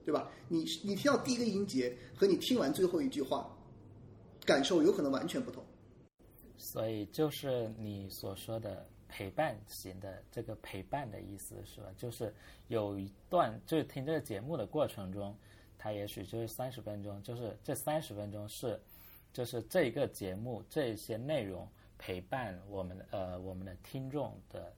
[0.06, 0.32] 对吧？
[0.48, 3.50] 你你听到第一个音节和你听完最后一句话，
[4.46, 5.64] 感受有可能完全不同。
[6.58, 8.88] 所以就是你所说的。
[9.08, 11.88] 陪伴型的这个陪伴的意思是吧？
[11.96, 12.34] 就是
[12.68, 15.34] 有一段，就是听这个节目的过程中，
[15.86, 18.82] 它也许就是三十分钟，就是这三十分钟是，
[19.32, 24.74] 就是这个节目这些内容陪伴我们呃我们的听众的，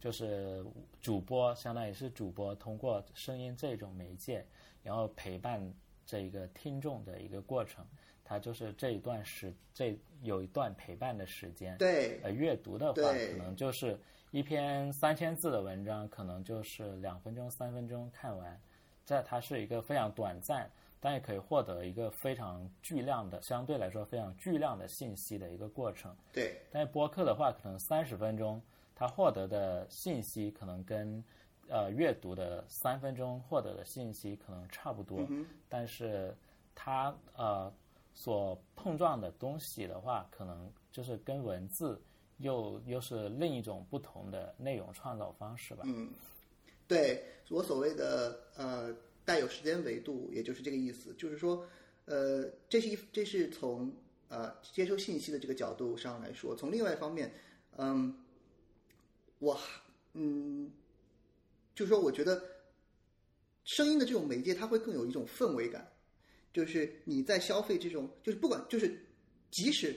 [0.00, 0.64] 就是
[0.98, 4.42] 主播相当于是主播通过声音这种媒介，
[4.82, 5.62] 然后陪伴
[6.06, 7.86] 这一个听众的一个过程。
[8.24, 11.76] 它就是这一段时，这有一段陪伴的时间。
[11.76, 13.98] 对，呃，阅读的话，可能就是
[14.30, 18.58] 一篇三千字的文章，可能就是两分钟、三分钟看完，
[19.10, 20.70] 这它是一个非常短暂，
[21.00, 26.14] 但也可以获得一个非常巨量的，相对来说非常巨量的信息的一个过程。
[26.32, 28.62] 对，但是播客的话，可能三十分钟，
[28.94, 31.24] 它获得的信息可能跟
[31.66, 36.32] 呃阅读的三分钟获得的信息可能差不多，嗯但是
[36.72, 37.72] 它呃
[38.14, 42.00] 所碰撞的东西的话，可能就是跟文字
[42.38, 45.82] 又又是另一种不同的内容创造方式吧。
[45.84, 46.12] 嗯，
[46.90, 48.92] 对我所谓的呃
[49.24, 51.64] 带有时间维度，也就是这个意思，就是说，
[52.04, 53.94] 呃，这是一这是从
[54.26, 57.32] 呃接收信息的这个角度上来说，从另外一方面，
[57.76, 58.12] 嗯，
[59.38, 59.56] 我
[60.14, 60.72] 嗯，
[61.76, 62.42] 就是说，我觉得
[63.62, 65.92] 声音的这种媒介，它会更有一种氛围感，
[66.52, 69.00] 就是你在消费这种，就是不管就是
[69.52, 69.96] 即使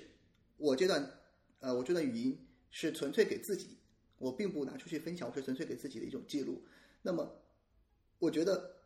[0.58, 1.20] 我这段
[1.60, 2.38] 呃我这段语音
[2.70, 3.80] 是纯粹给自己，
[4.20, 6.62] 我并不拿出去分享，我是纯粹给自己的一种记录。
[7.06, 7.30] 那么，
[8.18, 8.78] 我觉得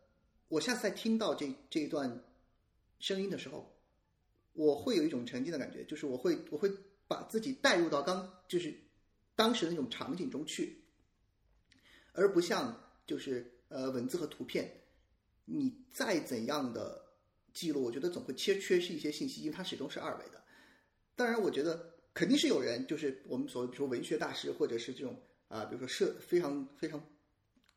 [0.48, 2.22] 我下次再听到这这一段
[2.98, 3.72] 声音的时候，
[4.54, 6.68] 我会有一种沉浸的感觉，就是我会我会
[7.06, 8.74] 把自己带入到刚就是
[9.36, 10.82] 当时的那种场景中去，
[12.12, 12.76] 而不像
[13.06, 14.68] 就是呃文字和图片，
[15.44, 17.00] 你再怎样的
[17.54, 20.42] 记录，我觉得总会缺缺失一些信息，因为它始终是二维的。
[21.14, 27.00] 当然，我觉得肯定是有人，就是我们所谓比如说文学大师，或者是这种啊、比如说摄非常非常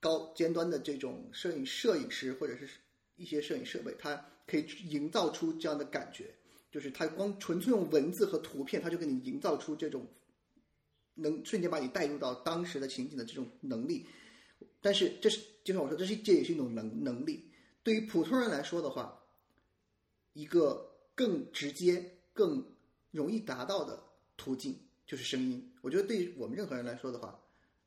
[0.02, 2.68] 高尖端的这种摄影摄影师，或者是
[3.16, 6.34] 一些摄影设备，它可以营造出这样的感觉，
[6.70, 10.06] 就是它光纯粹用文字和图片，它就给你营造出这种
[11.14, 14.06] 能瞬间把你带入到当时的情景的这种能力。
[14.82, 17.50] 但是这是就像我说，这是这也是一种能能力。
[17.84, 19.24] 对于普通人来说的话，
[20.34, 22.66] 一个更直接、更
[23.12, 24.04] 容易达到的
[24.38, 25.72] 途径就是声音。
[25.82, 27.40] 我觉得对于我们任何人来说的话，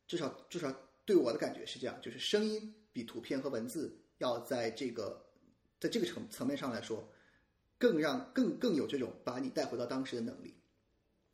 [0.06, 0.72] 至少至少
[1.04, 5.24] 对我的感觉是这样，就是声音比图片和文字要在这个
[5.78, 7.06] 在这个层层面上来说，
[7.78, 10.54] 更让更更有这种把你带回到当时的能力。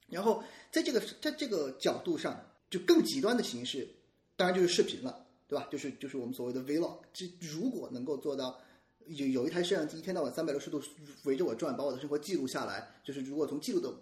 [0.08, 3.88] 然后在这个在这个角度上，就更极端的形式，
[4.36, 5.68] 当然就是视频了，对吧？
[5.70, 6.98] 就是就是我们所谓的 vlog。
[7.12, 8.60] 这如果能够做到
[9.06, 10.82] 有有一台摄像机一天到晚三百六十度
[11.22, 13.94] 围着我转，把我的生活记录下来，就是如果从记录的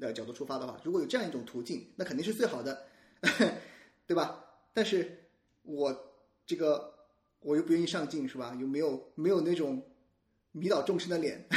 [0.00, 2.84] 呃角度出发的话，如果有这样一种途径，那肯定是最好的，
[4.06, 4.43] 对吧？
[4.74, 5.30] 但是
[5.62, 6.92] 我这个
[7.40, 8.54] 我又不愿意上镜，是吧？
[8.60, 9.82] 又没有没有那种
[10.52, 11.48] 迷倒众生的脸，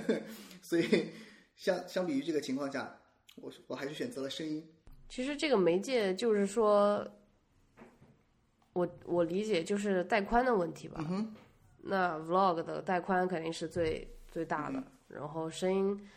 [0.60, 1.08] 所以
[1.56, 3.00] 相相比于这个情况下，
[3.36, 4.68] 我我还是选择了声音。
[5.08, 7.06] 其实这个媒介就是说，
[8.72, 11.04] 我我理解就是带宽的问题吧。
[11.86, 16.08] 那 vlog 的带宽肯定是最最大的，然后声音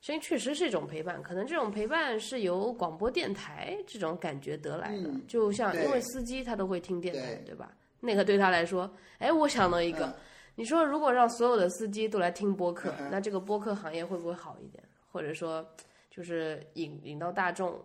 [0.00, 5.08] 声音确实是一种陪伴，可能这种陪伴是由广播电台这种感觉得来的。
[5.08, 7.76] 嗯就像因为司机他都会听电台，对对吧？
[8.00, 10.14] 那个对他来说，哎，我想到一个，嗯
[10.56, 14.82] 你说如果让所有的司机都来听播客，嗯那这个播客行业会不会好一点？
[15.10, 15.66] 或者说，
[16.10, 17.82] 就是引引到大众，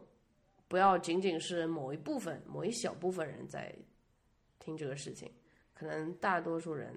[0.67, 3.73] 不要仅仅是某一部分、某一小部分人在
[4.59, 5.29] 听这个事情，
[5.73, 6.93] 可能大多数人，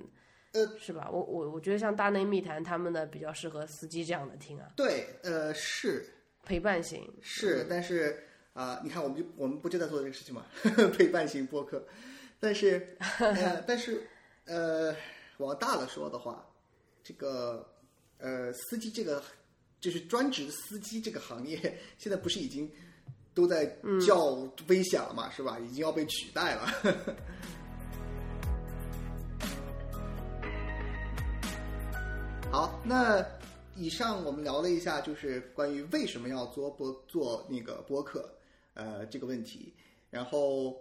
[0.52, 1.08] 呃，是吧？
[1.12, 6.06] 我我我觉得像大内密谈他们的比较适合司机这样的听啊，对，呃，是
[6.44, 7.06] 陪伴型。
[7.20, 10.44] 是，但是啊、你看，我们就我们不就在做这个事情吗，
[10.96, 11.87] 陪伴型播客。
[12.40, 14.02] 但是，呃， 但是，
[14.46, 14.94] 呃，
[15.37, 16.44] 往大了说的话，
[17.04, 17.64] 这个
[18.18, 19.22] 呃，司机这个
[19.80, 22.68] 就是专职司机这个行业，现在不是已经
[23.34, 23.66] 都在
[24.04, 25.58] 叫危险了嘛，是吧？
[25.61, 26.68] 已经要被取代了。
[32.50, 33.24] 好，那
[33.76, 38.26] 以上我们聊了一下，就是关于为什么要做播做那个播客，
[38.72, 39.72] 呃，这个问题。
[40.08, 40.74] 然后，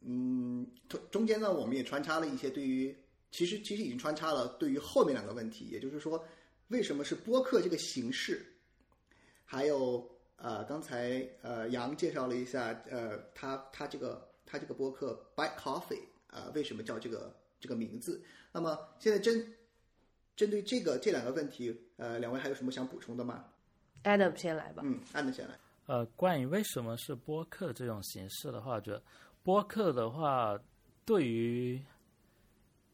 [0.00, 2.94] 嗯，中中间呢，我们也穿插了一些对于，
[3.30, 6.22] 其实其实已经穿插了对于后面两个问题，也就是说，
[6.66, 8.44] 为什么是播客这个形式，
[9.44, 18.20] 还有呃，刚才呃杨介绍了一下，呃，他他这个他这个播客 By Coffee 啊、为什么叫这个这个名字？
[18.50, 19.54] 那么现在真
[20.36, 23.44] 针对这个这两个问题，呃，两位还有什么想补充的吗
[24.02, 24.82] ？Adam 先来吧。
[24.84, 25.58] 嗯，，Adam 先来。
[25.86, 29.02] 呃，关于为什么是播客这种形式的话，我觉得
[29.42, 30.58] 播客的话，
[31.04, 31.80] 对于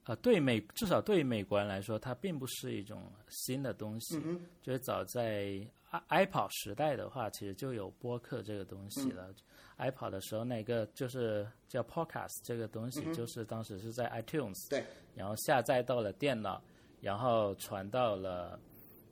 [0.05, 4.21] 呃对美至少对于美国人来说，它并不是一种新的东西。
[4.25, 5.65] 嗯就是早在
[6.09, 9.33] i iPod 时代的话，其实就有播客这个东西了。
[9.79, 14.85] iPod 的时候，那个就是叫 Podcast 这个东西，就是当时是在 iTunes，对，
[15.15, 16.63] 然后下载到了电脑，
[17.01, 18.59] 然后传到了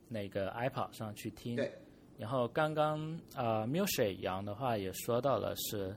[0.07, 1.55] 那个 iPod 上去听。
[1.55, 1.71] 对。
[2.17, 5.95] 然后刚刚呃，music 杨的话也说到了是，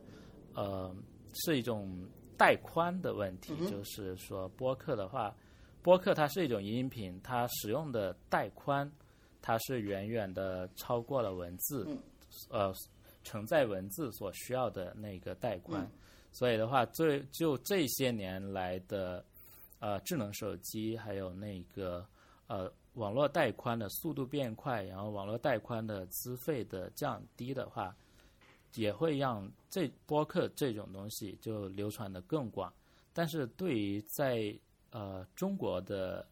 [0.55, 0.95] 呃，
[1.35, 2.07] 是一种
[2.39, 5.35] 带宽的问题，就是说播客的话，
[5.83, 8.91] 播客它是一种音频，它使用的带宽，
[9.41, 11.99] 它是远远的超过了文字，嗯
[12.51, 12.73] 呃，
[13.25, 15.83] 承载文字所需要的那个带宽。
[15.83, 15.91] 嗯
[16.35, 19.23] 所以的话，最就这些年来的
[19.83, 22.07] 呃智能手机，还有那个
[22.47, 27.95] 呃网络带宽的速度变快，然后网络带宽的资费的降低的话，
[28.77, 32.73] 也会让这播客这种东西就流传的更广。
[33.13, 34.57] 但是对于在
[34.91, 36.25] 呃中国的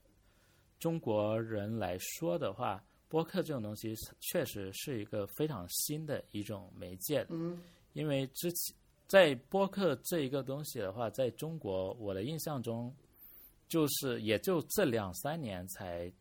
[0.78, 7.26] 中国人来说的话，播客这种东西确实是一个非常新的一种媒介。
[7.30, 7.60] 嗯
[7.94, 8.76] 因为之前
[9.08, 12.94] 在播客这一个东西的话，在中国我的印象中，
[13.70, 16.12] 就是也就这两三年才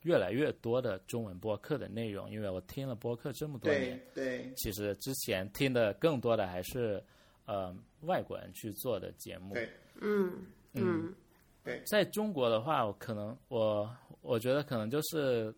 [0.00, 2.30] 越来越多的中文播客的内容。
[2.30, 7.04] 因为我听了播客这么多年，对对其实之前听的更多的还是
[7.44, 9.52] 呃外国人去做的节目。
[9.52, 9.68] 对
[10.00, 11.14] 嗯嗯
[11.62, 13.90] 对在中国的话，我可能我
[14.20, 15.54] 我觉得可能就是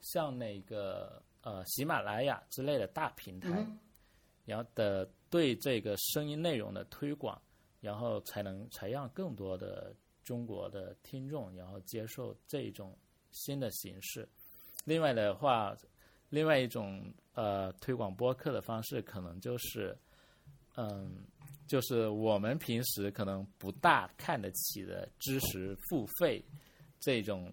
[0.00, 3.78] 像那个呃喜马拉雅之类的大平台，嗯
[4.44, 7.40] 然后的对这个声音内容的推广，
[7.80, 9.94] 然后才能才让更多的
[10.24, 12.96] 中国的听众然后接受这种
[13.30, 14.28] 新的形式。
[14.84, 15.76] 另外的话，
[16.30, 19.96] 另外一种呃推广播客的方式，可能就是
[20.76, 21.24] 嗯。
[21.68, 26.44] 就是我们平时可能不大看得起的知识付费
[27.00, 27.50] 这种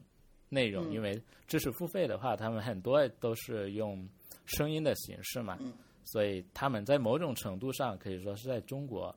[0.50, 4.06] 内容，嗯因为知识付费的话，他们很多都是用
[4.46, 5.72] 声音的形式嘛，嗯
[6.04, 9.16] 所以他们在某种程度上可以说是在中国，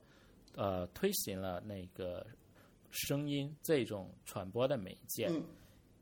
[0.54, 2.24] 呃，推行了那个
[2.92, 5.26] 声音这种传播的媒介。
[5.28, 5.42] 嗯。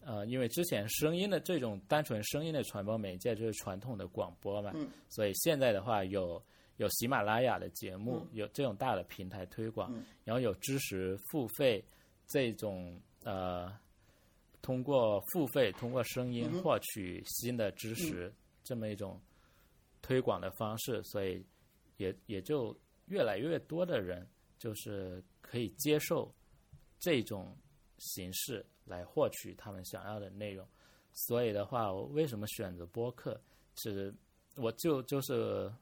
[0.03, 4.89] 呃，因为之前声音的这种单纯声音的传播媒介就是传统的广播嘛，嗯。
[5.09, 6.43] 所以现在的话有
[6.79, 10.05] 有喜马拉雅的节目，有这种大的平台推广，嗯。
[10.25, 11.85] 然后有知识付费
[12.27, 13.71] 这种呃，
[14.63, 18.33] 通过付费通过声音获取新的知识、
[18.65, 19.21] 这么一种
[20.01, 21.45] 推广的方式，所以
[21.99, 22.75] 也也就
[23.07, 24.27] 越来越多的人
[24.59, 26.33] 就是可以接受
[27.01, 27.57] 这种
[27.99, 30.67] 形式来获取他们想要的内容。
[31.13, 33.41] 所以的话，我为什么选择播客？
[33.75, 34.15] 其实
[34.57, 35.73] 我就就是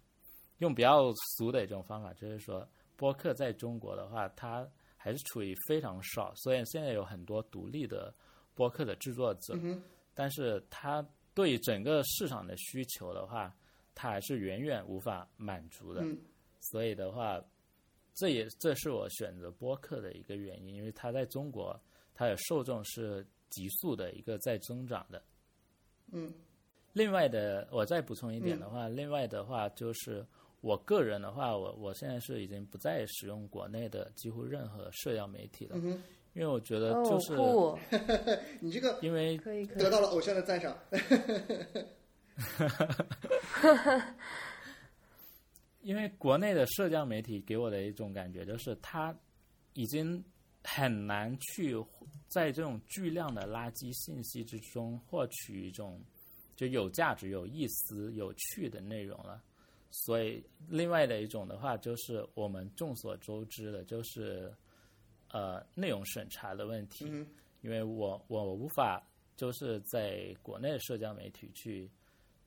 [0.59, 2.67] 用比较俗的一种方法，就是说
[2.97, 4.67] 播客在中国的话，它
[4.97, 6.33] 还是处于非常少。
[6.37, 8.15] 所以现在有很多独立的
[8.55, 9.83] 播客的制作者，嗯
[10.15, 13.55] 但是它对于整个市场的需求的话，
[13.95, 16.03] 它还是远远无法满足的。
[16.03, 16.19] 嗯
[16.61, 17.41] 所以的话，
[18.19, 21.81] 这也这是我选择播客的一个原因，因为它在中国，
[22.15, 25.23] 它的受众是急速的一个在增长的。
[26.11, 26.33] 嗯
[26.95, 30.27] 另外的，我再补充一点的话，另外的话就是
[30.63, 36.03] 我个人的话，我我现在是已经不再使用国内的几乎任何社交媒体了，嗯，
[36.33, 37.79] 因为我觉得哦就是、酷，
[38.59, 40.77] 你这个因为可以得，到了偶像的赞赏。
[45.83, 49.17] 因为国内的社交媒体给我的一种感觉就是，它
[49.75, 50.23] 已经
[50.65, 51.75] 很难去
[52.29, 56.01] 在这种巨量的垃圾信息之中获取一种
[56.57, 59.43] 就有价值、有意思、有趣的内容了。
[59.91, 64.53] 所以，另外的一种的话，就是我们众所周知的，就是
[65.31, 67.07] 呃内容审查的问题。
[67.09, 67.27] 嗯
[67.61, 69.05] 因为我我无法
[69.37, 71.91] 就是在国内的社交媒体去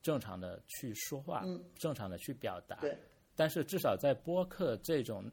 [0.02, 2.76] 正常的去说话，嗯正常的去表达。
[2.76, 2.96] 对。
[3.42, 5.28] 但是至少在播客这种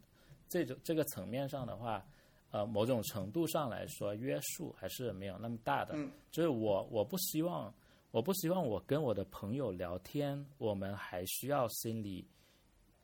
[0.48, 2.04] 这种这个层面上的话，
[2.50, 5.94] 呃，某种程度上来说，约束还是没有那么大的。
[5.96, 7.72] 嗯就是我我不希望
[8.10, 12.28] 我不希望我跟我的朋友聊天，我们还需要心里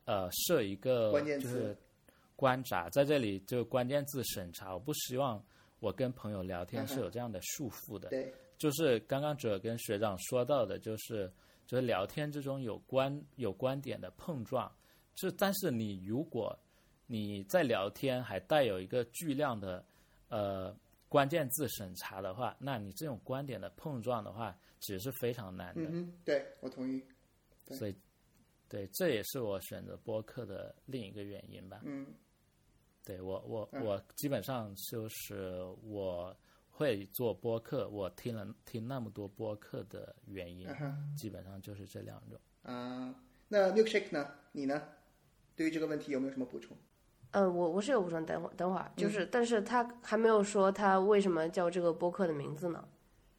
[0.06, 1.76] 呃设一个关键字就是
[2.34, 5.40] 关闸，在这里就关键字审查，我不希望
[5.78, 8.08] 我跟朋友聊天是有这样的束缚的。
[8.08, 11.32] 对，就是刚刚哲跟学长说到的，就是
[11.64, 14.68] 就是聊天之中有观有观点的碰撞，
[15.16, 16.56] 就但是你如果
[17.06, 19.84] 你在聊天还带有一个巨量的
[20.28, 20.76] 呃
[21.08, 25.82] 关键字审查的话，那你这种观点的碰撞的话，其实是非常难的。
[25.82, 27.02] 嗯哼，对我同意。
[27.64, 27.96] 对所以，
[28.68, 31.80] 对，这也是我选择播客的另一个原因吧。
[31.84, 32.06] 嗯
[33.04, 36.36] 对我我嗯我基本上就是我
[36.68, 42.38] 会做播客，我听了听那么多播客的原因，嗯基本上就是这两种。
[42.62, 43.14] 啊，
[43.48, 44.28] 那 milkshake 呢？
[44.50, 44.82] 你呢？
[45.56, 46.76] 对于这个问题有没有什么补充？
[47.32, 52.86] 嗯，我我是有补充，等会儿等会儿，嗯就是，但是他还没有说他为什么叫这个播客的名字呢？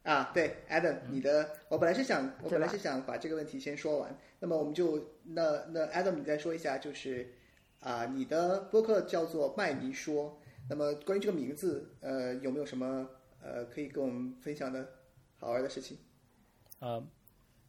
[0.04, 4.18] 啊，对，Adam，你的，我本来是想，我本来是想把这个问题先说完。
[4.40, 7.34] 那么我们就，那那 Adam，你再说一下，就是
[7.80, 10.40] 啊、你的播客叫做麦尼说。
[10.70, 13.10] 那么关于这个名字，呃，有没有什么
[13.42, 14.88] 呃可以跟我们分享的
[15.38, 15.98] 好玩的事情？
[16.80, 17.06] 呃，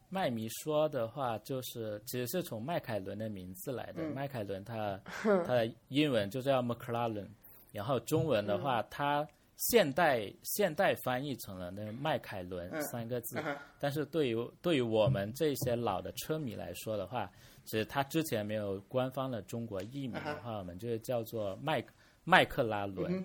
[0.09, 4.03] 麦迷说的话就是，其实是从迈凯伦的名字来的。
[4.11, 7.29] 迈凯伦它它 的英文就叫 McLaren，
[7.73, 13.39] 然后中文的话，它现代现代翻译成了那个迈凯伦嗯三个字。
[13.79, 17.31] 但是对于对于我们这些老的车迷来说的话，
[17.65, 21.85] 其实它之前没有官方的中国译名的话，我们就叫做麦
[22.25, 23.25] 麦克拉伦。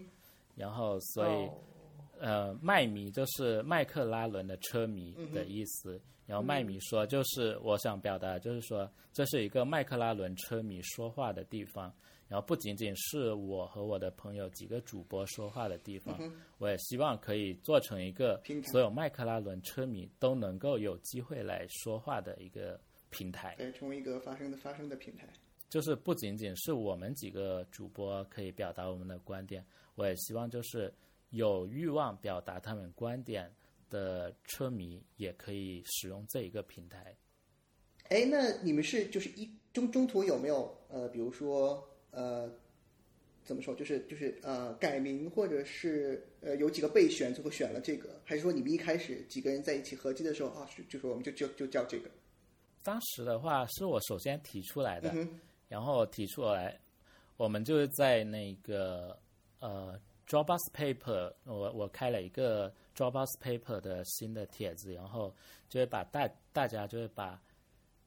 [0.55, 1.45] 然后所以。
[1.47, 1.53] 哦
[2.19, 5.99] 呃，麦迷就是麦克拉伦的车迷的意思。
[6.25, 11.93] 然后麦米说，就是我想表达，就是说这是一个麦克拉伦车迷说话的地方。
[12.29, 16.17] 然后不仅仅是我和我的朋友几个主播说话的地方，
[16.57, 22.79] 我也希望可以做成一个所有麦克拉伦车迷都能够有机会来说话的一个
[23.11, 23.53] 平台。
[23.57, 25.27] 对，成为一个发声的发声的平台。
[25.69, 29.63] 就是不仅仅是我们几个主播可以表达我们的观点，
[29.93, 30.91] 我也希望就是
[31.29, 33.51] 有欲望表达他们观点
[33.93, 37.15] 的车迷也可以使用这一个平台。
[38.09, 42.51] 哎，那你们是就是一中中途有没有呃，比如说呃，
[43.43, 52.09] 怎么说，就是就是呃改名，或者是呃有几个备选，最后选了这个，还是说你们一开始几个人在一起合计的时候啊，就就说我们就就就叫这个？
[52.83, 55.39] 当时的话是我首先提出来的，嗯
[55.69, 56.77] 然后提出来，
[57.37, 59.17] 我们就是在那个
[59.59, 59.99] 呃
[60.33, 65.31] Dropbox Paper，我我开了一个 Dropbox Paper 的新的帖子，然后
[65.69, 67.39] 就会把大大家就会把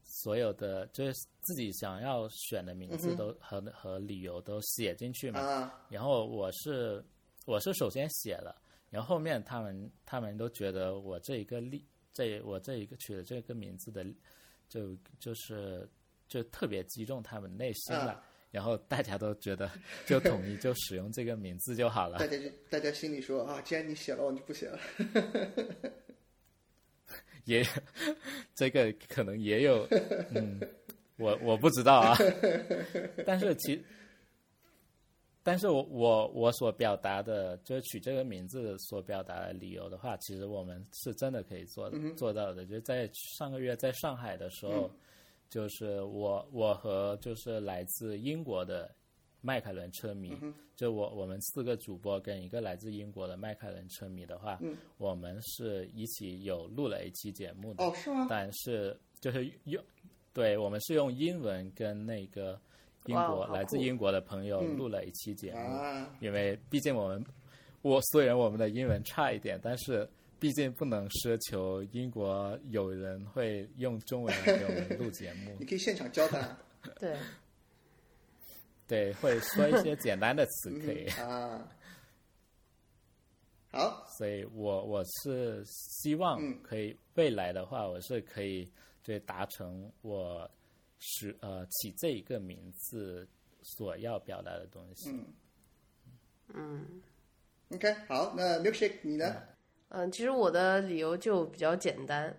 [0.03, 1.13] 所有的就是
[1.43, 7.01] 自己想要选的名字都、和和理由都写进去嘛，啊，然后我是
[7.45, 8.61] 我是首先写了，
[8.91, 11.81] 然后后面他们他们都觉得我这一个例
[12.13, 14.05] 这我这一个取的这个名字的，
[14.69, 15.89] 就就是
[16.27, 18.25] 就特别击中他们内心了，啊
[18.57, 19.71] 然后大家都觉得
[20.07, 22.27] 就统一 就使用这个名字就好了大。
[22.27, 24.79] 家就大家心里说啊，既然你写了，我就不写了。
[27.45, 27.63] 也
[28.55, 29.87] 这个可能也有，
[30.35, 30.59] 嗯，
[31.19, 32.17] 我我不知道啊，
[33.27, 33.85] 但是其，
[35.45, 42.67] 但是我我我所表达的，就是取这个名字所表达的理由的话，其实我们是真的可以做、做到的。
[42.67, 44.91] 就在上个月在上海的时候，
[45.49, 48.95] 就是我我和就是来自英国的
[49.41, 50.37] 迈凯伦车迷，
[50.75, 54.59] 就我我们四个主播跟一个来自英国的迈凯伦车迷的话，
[54.99, 57.85] 我们是一起有录了一期节目的。
[57.85, 58.27] 哦，是吗？
[58.29, 59.83] 但是就是用，
[60.33, 62.61] 对我们是用英文跟那个
[63.05, 67.25] 英国、来自英国的朋友录了一期节目，啊，因为毕竟我们
[67.83, 70.09] 我虽然我们的英文差一点，但是
[70.39, 76.59] 毕竟不能奢求英国有人会用中文来给我们录节目 你，可以现场教他
[77.01, 77.17] 对，
[78.87, 81.07] 对，会说一些简单的词可以。
[81.21, 81.69] 啊。
[83.73, 88.71] 好，所以我我是希望嗯可以、未来的话，我是可以
[89.03, 90.51] 对达成我
[90.99, 93.27] 是呃起这一个名字
[93.63, 95.11] 所要表达的东西。
[96.55, 97.03] 嗯
[97.71, 99.27] OK，好，那 Milkshake 你呢？
[99.27, 99.56] 嗯，
[100.11, 102.37] 其实我的理由就比较简单，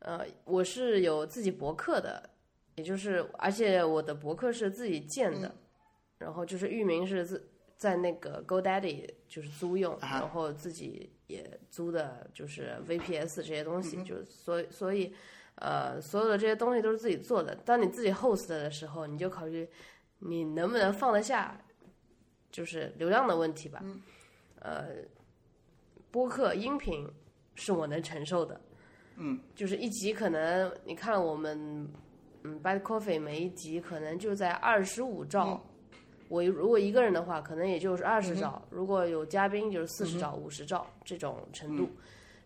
[0.00, 2.28] 呃，我是有自己博客的，
[2.74, 5.54] 也就是而且我的博客是自己建的，
[6.18, 15.14] 然后就是域名是自在那个 GoDaddy 就是租用，啊然后自己也租的就是 VPS 这些东西，就是所以所以
[15.54, 17.54] 呃所有的这些东西都是自己做的。
[17.54, 19.68] 当你自己 host 的时候，你就考虑
[20.18, 21.60] 你能不能放得下，
[22.50, 23.82] 就是流量的问题吧。
[24.60, 24.88] 呃，
[26.18, 27.08] 播客音频
[27.54, 28.60] 是我能承受的。
[29.18, 31.88] 嗯，就是一集可能你看我们
[32.42, 35.62] 嗯 Bad Coffee 每一集可能就在二十五兆。
[36.28, 41.88] 我如果一个人的话，可能也就是二十兆；如果有嘉宾，就是四十兆、五十兆这种程度。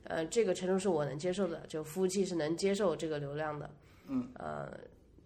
[0.05, 3.71] 呃，这个程度是我能接受的，就服务器是能接受这个流量的。
[4.07, 4.71] 嗯，呃，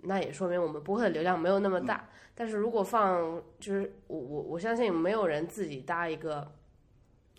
[0.03, 2.09] 那也说明我们播客的流量没有那么大。
[2.33, 6.49] 但是如果放，就是我我我相信没有人自己搭一个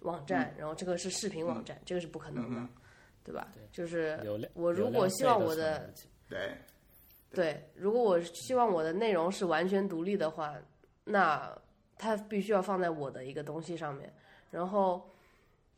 [0.01, 2.67] 网站，然后这个是视频网站，这个是不可能的，
[3.23, 3.47] 对吧？
[3.71, 4.19] 就是，
[4.53, 5.93] 我如果希望我的
[6.29, 6.55] 对，
[7.31, 10.55] 对，如果我希望我的内容是完全独立的话，
[11.03, 11.55] 那
[11.97, 14.13] 它必须要放在我的一个东西上面。
[14.49, 15.09] 然后，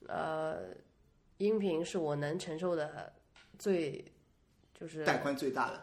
[0.08, 0.60] 呃，
[1.38, 3.12] 音频是我能承受的
[3.58, 4.04] 最，
[4.74, 5.82] 就是带宽最大的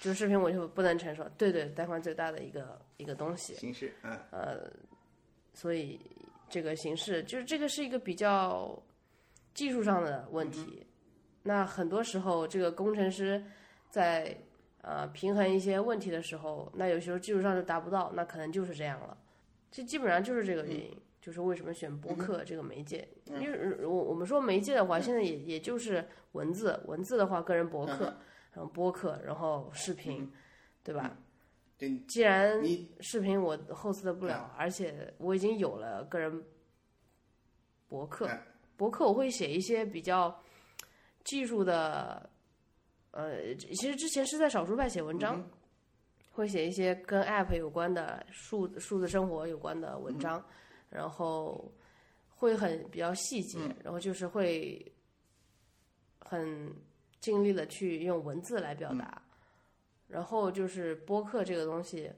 [0.00, 1.26] 就是视频我就不能承受。
[1.38, 3.54] 对对，带宽最大的一个一个东西。
[3.54, 4.70] 形式，嗯，呃
[5.54, 5.98] 所以
[6.56, 8.82] 这个形式就是这个是一个比较
[9.52, 10.86] 技术上的问题。
[11.42, 13.44] 那很多时候，这个工程师
[13.90, 14.34] 在
[14.80, 19.14] 呃平衡一些问题的时候，那有时候技术上就达不到，那可能就是这样了。
[19.70, 23.06] 这基本上就是这个原因，就是为什么选播客这个媒介？
[23.26, 26.02] 因为我我们说媒介的话，现在也也就是
[26.32, 28.16] 文字，文字的话个人博客，
[28.52, 30.32] 然后播客，然后视频，
[30.82, 31.14] 对吧？
[31.78, 36.42] 对，既然你视频我 host 的不了，而且我已经有了个人
[37.86, 38.42] 博客哎，
[38.76, 40.42] 博客我会写一些比较
[41.22, 42.30] 技术的，
[43.10, 45.46] 呃，其实之前是在少数派写文章，
[46.30, 50.42] 会写一些跟 app 有关的数数字生活有关的文章，
[50.88, 51.70] 然后
[52.28, 54.90] 会很比较细节，然后就是会
[56.20, 56.74] 很
[57.20, 59.22] 尽力的去用文字来表达。
[60.08, 62.12] 然后就是播客这个东西，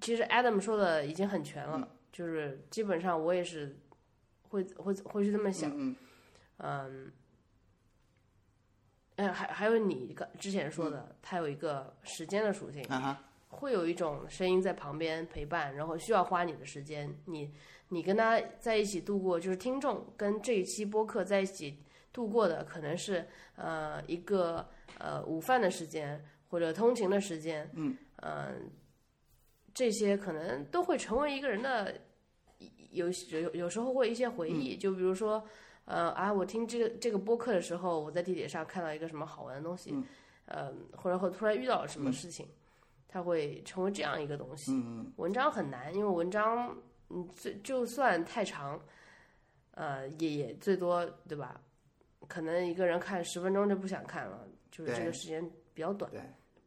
[0.00, 3.78] 其实 Adam 说的已经很全了，就是基本上我也是
[4.48, 5.96] 会会会去这么想，嗯
[6.58, 7.12] 嗯，
[9.16, 17.52] 哎，还还有你之前说的，它有一个时间的属性，啊，会有一种声音在旁边陪伴，然后需要花你的时间，你
[17.88, 24.68] 你跟他在一起度过，就是听众跟这一期播客在一起度过的，可能是呃一个
[24.98, 27.96] 呃午饭的时间或者通勤的时间，嗯
[29.72, 31.94] 这些可能都会成为一个人的
[32.90, 35.42] 有有有时候会一些回忆，就比如说。
[35.86, 39.92] 呃啊，我听这个这个播客的时候，我在地铁上看到一个什么好玩的东西，
[40.44, 42.46] 呃，或者或突然遇到了什么事情，
[43.08, 44.70] 它会成为这样一个东西。
[44.72, 46.76] 嗯文章很难，因为文章，
[47.08, 48.80] 嗯，最就算太长，
[49.72, 51.60] 呃，也也最多对吧？
[52.28, 55.42] 可能一个人看十分钟就不想看了，就是这个时间
[55.74, 56.08] 比较短。
[56.12, 56.20] 对，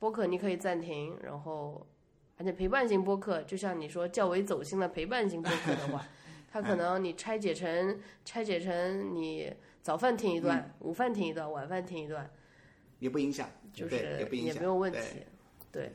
[0.04, 1.88] 播客你可以暂停，然后，
[2.36, 6.06] 而且陪伴型播客，就像你说较为走心的陪伴型播客的话，
[6.51, 9.49] 它可能你拆解成拆解成你
[9.82, 12.30] 早饭听一段，嗯午饭听一段，晚饭听一段，
[12.99, 14.99] 也不影响，就是也不影响，没有问题
[15.72, 15.89] 对。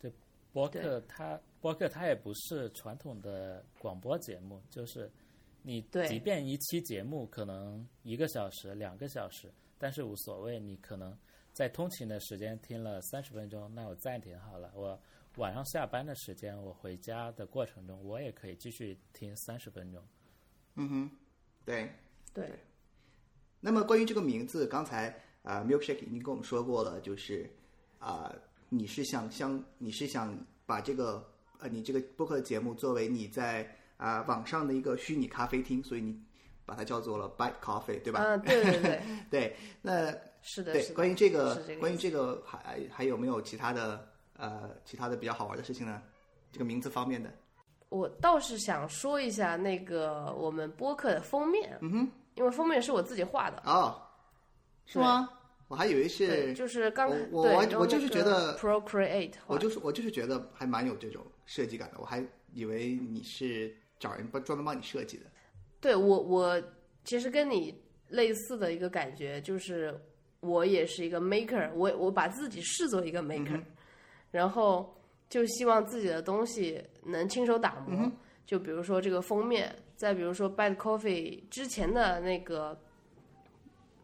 [0.00, 0.10] 对，
[0.54, 5.12] 播客它播客它也不是传统的广播节目，就是
[5.60, 11.14] 你对即便一期节目可能一个小时、两个小时，但是无所谓，你可能
[11.52, 14.98] 在通勤的时间听了三十分钟，那我暂停好了，我
[15.36, 20.02] 晚上下班的时间，我回家的过程中，我也可以继续听三十分钟。
[20.76, 21.10] 嗯哼，
[21.64, 21.90] 对。
[22.32, 22.48] 对，
[23.58, 25.08] 那么关于这个名字，刚才
[25.42, 27.50] 啊、呃 Milkshake 已经跟我们说过了，就是
[27.98, 28.32] 啊、
[28.68, 31.28] 你是想想你是想把这个
[31.58, 36.22] 呃你这个播客节目作为你在啊、网上的一个虚拟咖啡厅，所以你
[36.64, 38.20] 把它叫做了 Bite Coffee，对吧？
[38.22, 40.84] 嗯，对对对，对， 那是的，对。
[40.94, 46.02] 关于这个这个关于这个还还有没有其他的呃其他的比较好玩的事情呢？
[46.52, 47.32] 这个名字方面的，
[47.90, 54.02] 我倒是想说一下那个我们播客的封面，嗯哼，因为封面是我自己画的，哦，
[54.84, 55.30] 是吗？
[55.68, 57.42] 我还以为，是，就是刚我
[57.78, 62.20] 我就是觉得 Procreate 我就是我就是觉得还蛮有这种设计感的，我还
[62.52, 65.26] 以为你是找人帮专门帮你设计的。
[65.80, 66.60] 对我我
[67.04, 69.96] 其实跟你类似的一个感觉，就是
[70.40, 73.62] 我也是一个 maker，我我把自己视作一个 maker，、
[74.30, 74.94] 然后
[75.28, 78.10] 就希望自己的东西能亲手打磨。
[78.46, 82.76] 就比如说这个封面，再比如说 Bad Coffee 之前的那个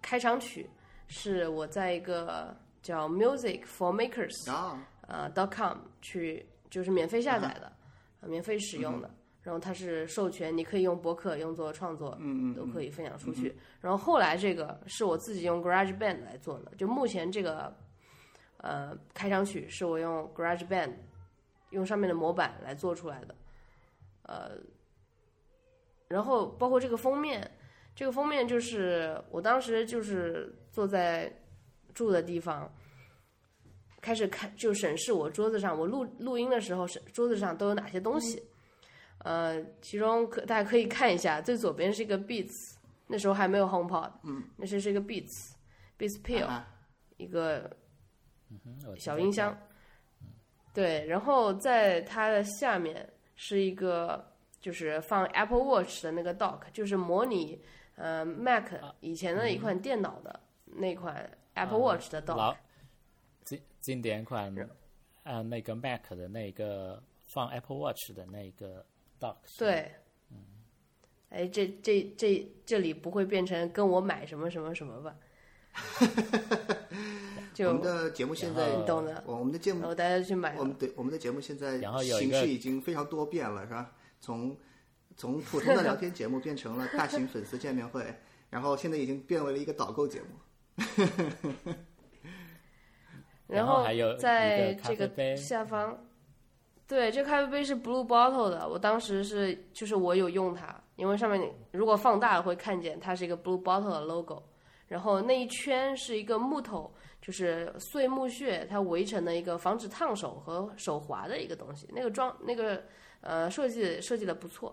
[0.01, 0.69] 开场曲，
[1.09, 7.73] 是我在一个叫 Music for Makers 啊，呃 dot .com 去就是免费下载的，
[8.21, 9.11] 呃免费使用的。
[9.47, 13.55] 然后它是授权，你可以用博客用作创作，嗯嗯都可以分享出去。
[13.81, 17.73] 然后后来这个是我自己用 GarageBand 来做的，就目前这个
[18.57, 20.95] 呃开场曲是我用 GarageBand
[21.71, 23.35] 用上面的模板来做出来的，
[24.23, 24.51] 呃，
[26.09, 27.49] 然后包括这个封面，
[27.95, 31.33] 这个封面就是我当时就是坐在
[31.95, 32.69] 住的地方。
[34.01, 38.43] 开始看就审视我桌子上，我录录音的时候，是桌子上都有哪些东西。
[39.27, 42.77] 呃，其中可大家可以看一下，最左边是一个 Beats，
[43.09, 46.65] 那时候还没有 HomePod，嗯，那是是一个 Beats，Beats Pill，、啊
[47.17, 47.69] 一个
[48.51, 49.59] 嗯，我知道小音箱。
[50.73, 57.61] 对，然后在它的下面是一个就是放 Apple Watch 的那个 dock，就是模拟
[57.97, 58.69] 呃 Mac
[59.01, 62.37] 以前的一款电脑的那款 Apple Watch 的 dock。
[62.37, 62.57] 老
[63.43, 64.55] 经经典款，
[65.25, 68.87] 呃，那个 Mac 的那个放 Apple Watch 的那个
[69.59, 69.93] 对，
[71.31, 75.17] 哎，这这这这里不会变成跟我买什么什么什么吧？
[76.01, 80.57] 我就们的节目现在你懂的，我我们的节目然后大家去买。
[80.59, 83.93] 我们对我们的节目现在形式已经非常多变了，是吧？
[84.21, 84.57] 从
[85.17, 88.05] 从普通的聊天节目变成了大型粉丝见面会，
[88.51, 90.29] 然后现在已经变为了一个导购节目。
[93.47, 93.87] 然后
[94.19, 96.05] 在这个下方，
[96.89, 104.43] 对，这咖啡杯是 Blue Bottle 的，我当时是就是我有用它，因为上面如果放大了会看见它是一个 Blue Bottle 的 logo，
[104.87, 112.81] 然后那一圈是一个木头，就是碎木屑它围成的一个防止烫手和手滑的一个东西，那个装那个
[113.21, 114.73] 呃设计设计的不错，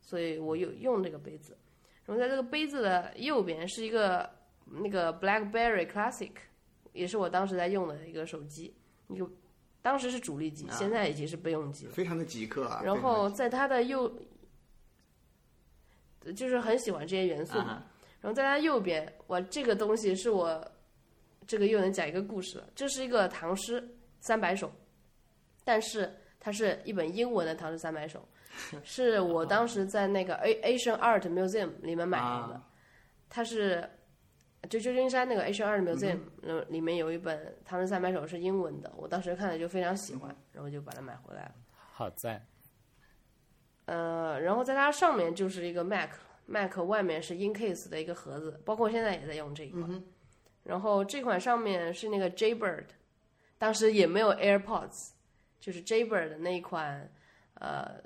[0.00, 1.56] 所以我有用这个杯子。
[2.04, 4.28] 然后在这个杯子的右边是一个
[4.66, 6.32] 那个 BlackBerry Classic，
[6.92, 8.74] 也是我当时在用的一个手机，
[9.08, 9.26] 一个
[9.84, 11.92] 当时是主力机，啊现在已经是备用机了。
[11.92, 12.80] 非常的极客啊。
[12.82, 14.10] 然后在它的右，
[16.34, 17.82] 就是很喜欢这些元素然
[18.22, 20.66] 后在它右边，我，这个东西是我，
[21.46, 22.64] 这个又能讲一个故事了。
[22.74, 23.86] 这是一个唐诗
[24.20, 24.72] 三百首，
[25.64, 26.10] 但是
[26.40, 28.26] 它是一本英文的唐诗三百首，
[28.84, 32.24] 是我当时在那个 A Asian Art Museum 里面买的。
[32.24, 32.66] 啊
[33.28, 33.86] 它是
[34.66, 41.54] 就旧金山那个 Asian Art Museum 嗯里面有一本唐诗三百首是英文的，我当时看了就非常喜欢，然后就把它买回来了。
[41.74, 42.44] 好在，
[43.86, 50.02] 呃，然后在它上面就是一个 Mac，Mac 外面是 InCase 的一个盒子，包括现在也在用这一款。
[50.62, 52.86] 然后这款上面是那个 Jaybird，
[53.58, 55.10] 当时也没有 AirPods，
[55.60, 57.12] 就是 Jaybird 的那一款，
[57.54, 58.02] 呃。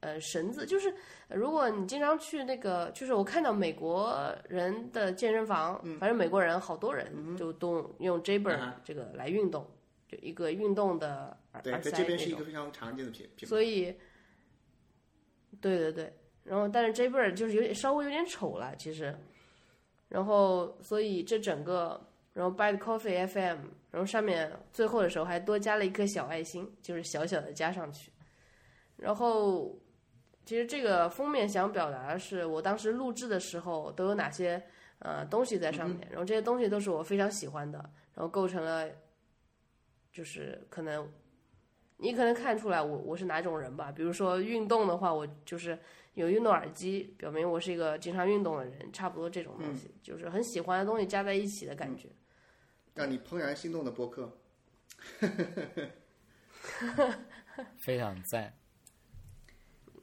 [0.00, 0.92] 呃，绳子就是，
[1.28, 9.68] 呃如果你经常去那个，就是我看到美国人的健身房，反正美国人好多人就都用 Jaybird 嗯这个来运动，
[10.08, 13.46] 就一个运动的耳塞在这边是一个非常常见的品品牌。
[13.46, 13.94] 所以，
[15.60, 16.12] 对对对，
[16.44, 19.14] 然后但是 Jaybird 就是有点稍微有点丑了，其实，
[20.08, 22.00] 然后所以这整个，
[22.32, 23.58] 然后 Bad Coffee FM，
[23.90, 28.10] 然后上面最后的时候还多加了一颗小爱心，就是小小的加上去，
[28.96, 29.78] 然后
[30.44, 34.62] 其实这个封面想表达的是我当时录制的时候都有哪些
[34.98, 37.78] 呃东西在上面，然后这些东西都是我非常喜欢的，
[38.14, 38.88] 然后构成了
[40.12, 41.08] 就是可能
[41.98, 43.92] 你可能看出来我我是哪种人吧。
[43.92, 45.78] 比如说运动的话，我就是
[46.14, 52.08] 有运动耳机，表明我是一个经常运动的人，差不多这种东西，就是很喜欢的东西加在一起的感觉。
[52.94, 54.36] 让你怦然心动的播客。
[57.78, 58.52] 非常赞，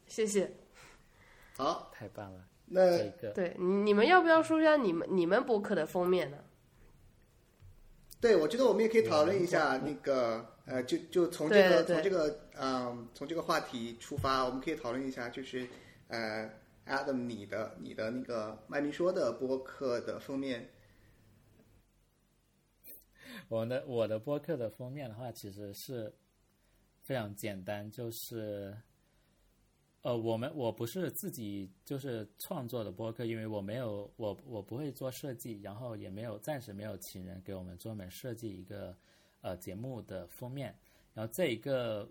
[0.08, 0.52] 谢谢。
[1.56, 6.38] 好，太棒了，那这个对，你你们要不要说一下你们你们博客的封面呢？
[8.20, 15.68] 对，我觉得我们也可以讨论一下那个呃，就就从这个对对从这个嗯、从这个话题出发，我们可以讨论一下，就是
[16.08, 16.52] 呃
[16.88, 20.68] ，Adam 你的你的那个麦明说的播客的封面，
[23.50, 26.12] 我的我的播客的封面的话，其实是
[27.04, 28.76] 非常简单，就是
[30.08, 38.96] 呃，我们我不是自己就是创作的播客，因为我没有我我不会做设计，然后也没有暂时没有请人给我们专门设计一个
[39.42, 40.74] 呃节目的封面，
[41.14, 42.10] 然后这一个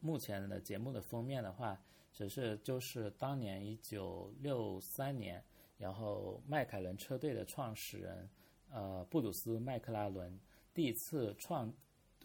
[0.00, 1.80] 目前的节目的封面的话，
[2.12, 5.40] 只是就是当年一九六三年，
[5.76, 8.28] 然后迈凯伦车队的创始人
[8.68, 10.36] 呃布鲁斯麦克拉伦
[10.74, 11.72] 第一次创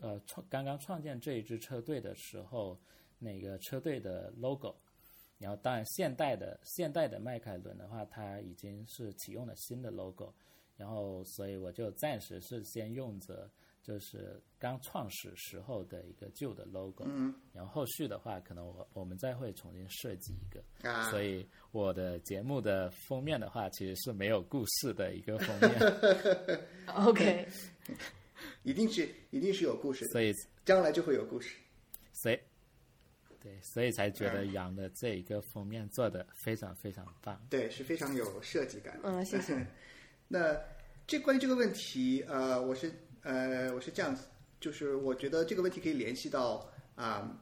[0.01, 2.76] 呃创刚刚创建这一支车队的时候，
[3.20, 4.76] 那个车队的 logo。
[5.44, 10.34] 然后，当然，现代的现代的迈凯伦的话，它已经是启用了新的 logo，
[10.78, 13.50] 然后，所以我就暂时是先用着
[13.82, 17.36] 就是刚创始时候的一个旧的 logo，嗯。
[17.52, 26.58] 然后后续的话，可能我我们再会重新设计一个，啊，所以我的节目的封面的话，其实是没有故事的一个封面，
[26.96, 27.46] OK，
[28.64, 30.34] 一定是一定是有故事的，所以
[30.64, 31.58] 将来就会有故事。
[32.14, 32.39] 所以
[33.44, 37.46] 对，所以才觉得杨的这一个封面做的非常非常棒。
[37.50, 39.10] 对，是非常有设计感的。
[39.10, 39.68] 嗯，谢谢。
[40.30, 40.58] 那
[41.06, 42.89] 这关于这个问题，呃，我是
[43.22, 44.28] 呃我是这样子，
[44.62, 47.38] 就是我觉得这个问题可以联系到啊、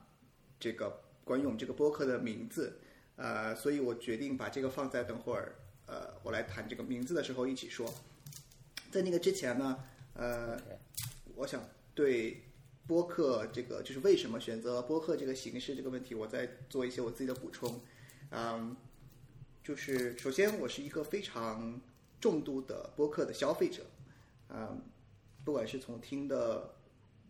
[0.60, 2.80] 这个关于我们这个播客的名字，
[3.18, 7.94] 呃，所以我决定把这个放在等会儿呃我来谈这个名字的时候一起说。
[8.90, 9.84] 在那个之前呢，
[10.16, 10.60] 呃，
[11.36, 12.42] 我想对
[12.92, 17.80] 播客这个就是为什么选择播客这个形式这个问题，我再做一些我自己的补充。
[18.32, 18.76] 嗯，
[19.64, 21.80] 就是首先我是一个非常
[22.20, 23.86] 重度的播客的消费者，
[24.50, 24.82] 嗯，
[25.46, 26.76] 不管是从听的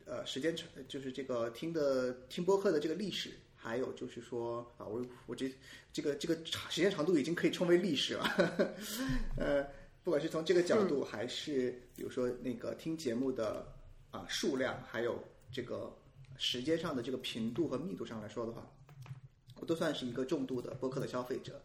[0.05, 5.53] 呃时间长，就是这个听的听播客的这个历史，还有就是说啊，我我这
[5.93, 8.25] 这个这个长时间长度已经可以称为历史了，
[9.37, 9.63] 呃，
[10.03, 13.71] 不管是从这个角度，还是比如说那个听节目的
[14.09, 15.95] 啊数量，还有这个
[16.37, 18.65] 时间上的这个频度和密度上来说的话，
[19.59, 21.61] 我都算是一个重度的播客的消费者。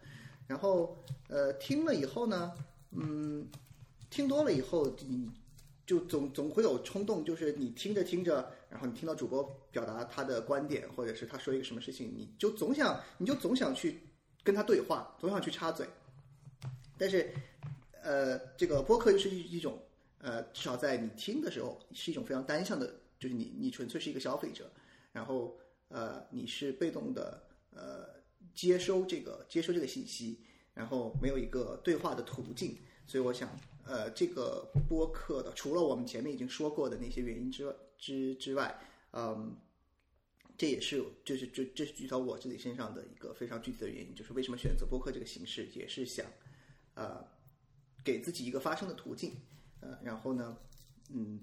[0.47, 0.97] 然后
[1.29, 2.53] 呃，听了以后呢，
[2.91, 3.47] 嗯，
[4.11, 5.31] 听多了以后，你
[5.85, 14.01] 就总总会有冲动，就是你听着听着，然后你听到主播表达他的观点，或者是他说一个什么事情，你就总想你就总想去
[14.45, 15.87] 跟他对话，总想去插嘴。
[16.99, 17.33] 但是，
[18.03, 19.79] 呃，这个播客又是一一种
[20.19, 24.71] 呃，至少在你听的时候是一种非常单向的，就是你你纯粹是一个消费者，
[25.13, 25.59] 然后
[25.89, 28.09] 呃，你是被动的呃
[28.55, 30.41] 接收这个接收这个信息，
[30.75, 33.49] 然后没有一个对话的途径，所以我想，
[33.85, 38.79] 呃，这个播客的除了我们前面已经说过的那些原因之之之外，
[39.13, 39.57] 嗯，
[40.59, 46.27] 这也是就是这这是举到我自己身上的一个非常具体的原因，就是为什么选择播客这个形式，也是想
[46.95, 47.25] 呃
[48.05, 49.35] 给自己一个发声的途径，
[49.81, 50.59] 呃，然后呢，
[51.11, 51.41] 嗯，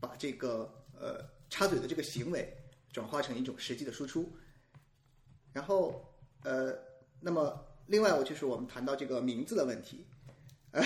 [0.00, 2.52] 把这个呃插嘴的这个行为
[2.92, 4.30] 转化成一种实际的输出，
[5.52, 6.02] 然后
[6.42, 6.76] 呃，
[7.20, 10.06] 那么另外我就是我们谈到这个名字的问题，
[10.72, 10.82] 呃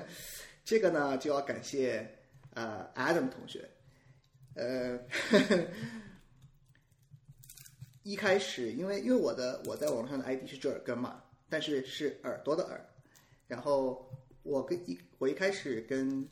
[0.64, 2.18] 这个呢就要感谢
[2.54, 3.68] 呃 Adam 同学，
[4.54, 4.98] 呃，
[5.30, 5.66] 呵 呵
[8.02, 12.84] 一开始因为因为我的我在网上的 ID 是折耳根嘛，但是是耳朵的耳，
[13.46, 14.10] 然后
[14.42, 16.28] 我跟一我一开始跟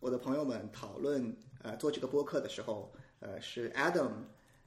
[0.00, 4.12] 我的朋友们讨论呃做这个播客的时候，呃是 Adam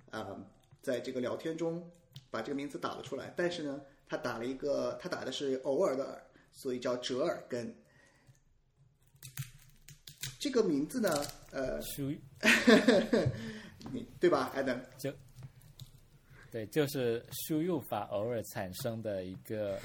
[0.10, 0.38] 呃
[0.82, 1.90] 在这个聊天中
[2.30, 7.74] 把这个名字打了出来，但是呢他打了一个他打的是偶尔的耳，所以叫折耳根。
[10.40, 11.10] 这个名字呢，
[11.52, 12.12] 呃， 输
[13.92, 14.80] 你对吧，Adam？
[14.98, 15.12] 就
[16.52, 19.80] 对，就是输入法偶尔产生的一个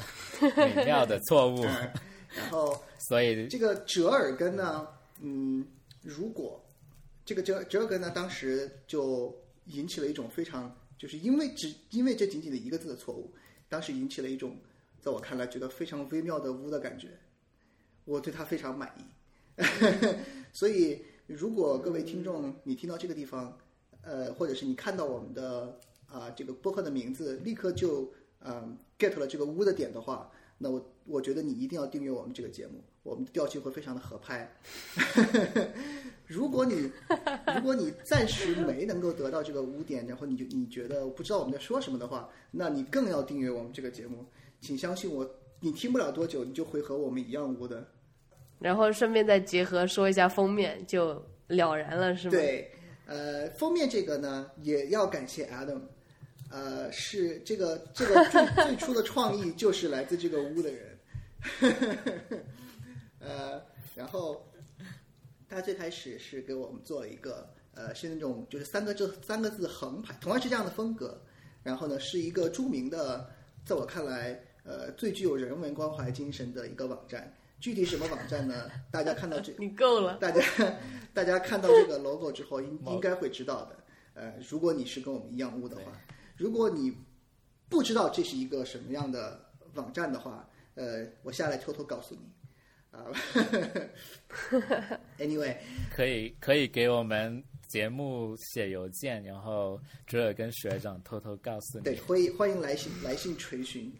[0.56, 1.92] 美妙的错误， 嗯
[2.34, 4.86] 然后所以这个折耳根呢，
[5.20, 5.66] 嗯，
[6.00, 6.62] 如果
[7.24, 9.34] 这个折折耳根呢，当时就
[9.66, 13.32] 引起了一种非常，就是因为只因为这仅仅的一个字的错误，
[13.68, 14.56] 当时引起了一种
[15.00, 17.08] 在我看来觉得非常微妙的污的感觉，
[18.04, 19.02] 我对它非常满意。
[20.52, 23.58] 所以，如果各位听众你听到这个地方，
[24.02, 30.30] 呃，或者是你看到我们的啊、这个播客的名字，立刻就嗯、get 了这个污的点的话，
[30.62, 34.48] 那我我觉得你一定要订阅我们这个节目，我们的调性会非常的合拍。
[36.26, 36.90] 如果你
[37.56, 44.24] 如果你暂时没能够得到这个污点，然后你就你觉得不知道我们在说什么的话，那你更要订阅我们这个节目。
[44.60, 47.84] 请相信我，你听不了多久，你就会和我们一样污的。
[48.60, 52.30] 然后顺便再结合说一下封面，就了然了，是吗？
[52.30, 52.70] 对，
[53.06, 55.80] 呃，封面这个呢，也要感谢 Adam，
[56.52, 60.98] 呃，是这个这个最最初的创意就是来自这个屋的人，
[63.20, 63.62] 呃，
[63.94, 64.46] 然后
[65.48, 71.18] 他最开始是给我们做了一个，呃，是那种就是三个字三个字横排，同样是这样的风格，
[71.62, 73.30] 然后呢是一个著名的，
[73.64, 77.34] 在我看来，呃，最具有人文关怀精神的一个网站。
[77.60, 78.70] 具体什么网站呢？
[78.90, 80.18] 大家看到这 你够了。
[80.18, 80.42] 大家
[81.14, 83.76] 大家看到这个 logo 之后，应应该会知道的。
[84.14, 85.82] 呃，如果你是跟我们一样污的话，
[86.36, 86.96] 如果你
[87.68, 89.40] 不知道这是一个什么样的
[89.74, 92.20] 网站的话，呃，我下来偷偷告诉你。
[92.92, 93.06] 啊、
[95.16, 95.56] a n y w a y
[95.90, 102.00] 可以可以给我们节目写邮件，然后折耳根学长偷偷告诉你对，你。
[102.00, 103.90] 欢迎欢迎来信来信垂询。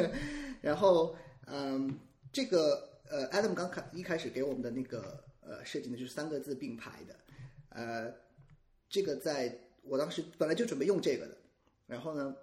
[0.60, 1.16] 然后，
[1.46, 1.98] 嗯，
[2.30, 7.16] 这个呃，Adam 刚开一开始给我们的那个呃设计呢，就是三个字并排的，
[7.70, 8.12] 呃，
[8.90, 11.34] 这个在我当时本来就准备用这个的，
[11.86, 12.34] 然后呢，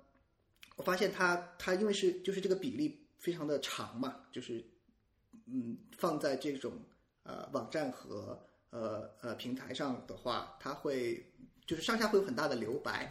[0.75, 4.63] 我发现它它因为是就是这个比例非常的长嘛，就是
[5.45, 6.73] 嗯放在这种
[7.23, 8.39] 呃网站和
[8.69, 11.25] 呃呃平台上的话，它会
[11.65, 13.09] 就是上下会有很大的留白。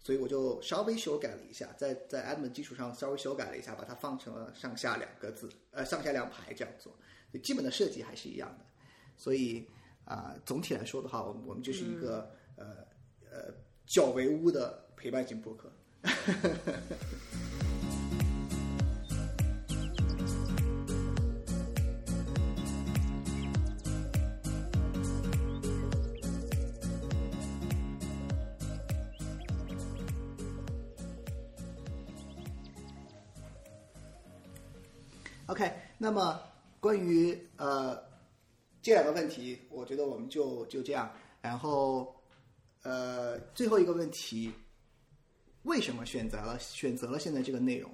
[0.00, 6.96] 所以我就稍微修改了一下，在在 Adam 的基础上稍微修改了一下，把它放成了上下两个字，呃，上下两排这样做，
[7.42, 8.64] 基本的设计还是一样的。
[9.16, 9.68] 所以
[10.04, 12.76] 啊、总体来说的话，我们我们就是一个、呃
[13.30, 13.52] 呃
[13.88, 15.72] 较为污的陪伴型播客。
[35.46, 36.38] OK，那么
[36.78, 37.98] 关于呃
[38.82, 41.10] 这两个问题，我觉得我们就就这样。
[41.40, 42.17] 然后
[42.88, 44.50] 呃最后一个问题，
[45.64, 47.92] 为什么选择了选择了现在这个内容？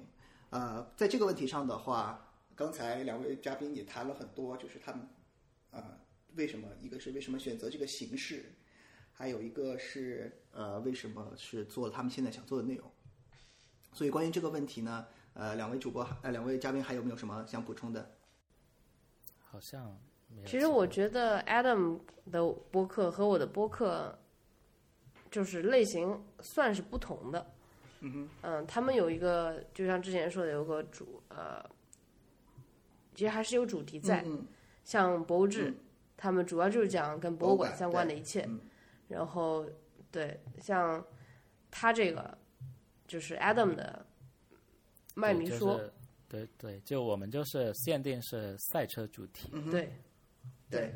[0.51, 2.25] 呃，在这个问题上的话，
[2.55, 5.05] 刚才两位嘉宾也谈了很多，就是他们
[5.71, 5.83] 呃
[6.35, 8.45] 为什么一个是为什么选择这个形式，
[9.11, 12.89] 还有一个是呃为什么是做他们现在想做的内容。
[13.91, 18.15] 所以关于这个问题呢，呃，两位主播呃两位嘉宾还有没有什么想补充的？
[19.43, 20.47] 好像没有。
[20.47, 21.99] 其实我觉得 Adam
[22.31, 24.17] 的播客和我的播客
[25.31, 27.53] 就是类型算是不同的。
[28.01, 31.63] 嗯哼，嗯，他们有一个，就像之前说的，有个主呃，
[33.13, 34.45] 其实还是有主题在，嗯
[34.83, 35.73] 像博物志，
[36.15, 38.45] 他们主要就是讲跟博物馆相关的一切。
[38.47, 38.59] 嗯
[39.07, 39.65] 然后
[40.11, 41.05] 对，像
[41.69, 42.35] 他这个
[43.07, 44.05] 就是 Adam 的
[45.13, 45.93] 麦迷说，是
[46.27, 49.49] 对对，就我们就是限定是赛车主题。
[49.53, 49.91] 嗯，对。
[50.67, 50.91] 对，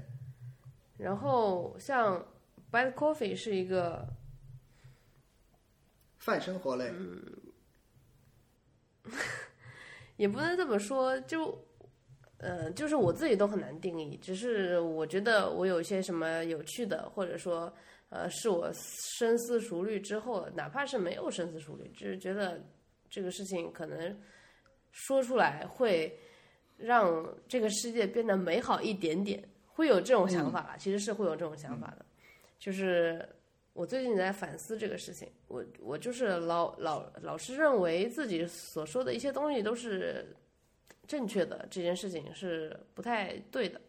[0.98, 2.26] 然后像
[2.72, 4.08] Bad Coffee 是一个
[6.30, 7.20] 泛生活类，嗯
[10.16, 11.58] 也不能这么说，就
[12.38, 14.16] 呃，就是我自己都很难定义。
[14.18, 17.74] 只是我觉得我有一些什么有趣的，或者说
[18.10, 18.72] 呃，是我
[19.18, 22.64] 深思熟虑之后，哪怕是没有深思熟虑，只是觉得
[23.10, 24.16] 这个事情可能
[24.92, 26.16] 说出来会
[26.78, 30.78] 让这个世界变得美好一点点，会有这种想法啦。
[30.78, 32.06] 其实是会有这种想法的，
[32.60, 33.28] 就是。
[33.80, 40.36] 我最近在反思这个事情，我我就是老老老是认为自己所说的一些东西都是
[41.08, 43.80] 正确的，这件事情是不太对的。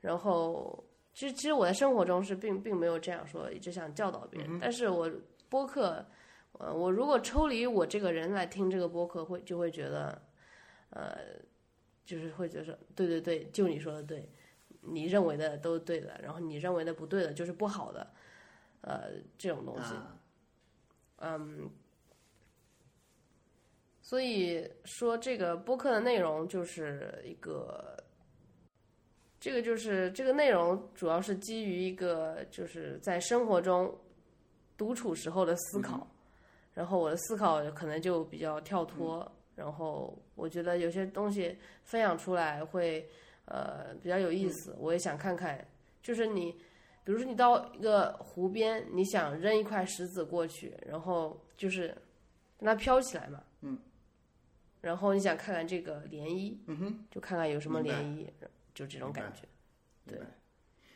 [0.00, 4.60] 然后，其实其实我在生活中是并并没有这样说，一直想教导别人。
[4.60, 5.10] 但是我
[5.48, 6.06] 播客，
[6.52, 10.22] 呃，我如果抽离我这个人来听这个播客，会就会觉得，
[10.90, 11.18] 呃，
[12.04, 14.30] 就是会觉得对对对，就你说的对，
[14.82, 18.06] 你认为的都对的，然后你认为的不对的就是不好的。
[18.82, 20.20] 呃，这种东西，啊，
[21.16, 21.68] 嗯，
[24.00, 27.96] 所以说这个播客的内容就是一个，
[29.40, 33.92] 这个就是这个内容主要是基于一个就是在生活中
[34.76, 36.06] 独处时候的思考，
[36.72, 43.08] 然后我的思考可能就比较跳脱，然后我觉得有些东西分享出来会
[43.46, 45.66] 呃比较有意思，我也想看看，
[46.02, 46.54] 就是你。
[47.06, 51.96] 比如说你到一个湖边，你想扔一块石子过去，然后就是
[52.58, 53.78] 让它飘起来嘛，嗯，
[54.80, 58.26] 然后你想看看这个涟漪，嗯哼，就看看有什么涟漪，
[58.74, 59.42] 就这种感觉。
[60.04, 60.18] 对。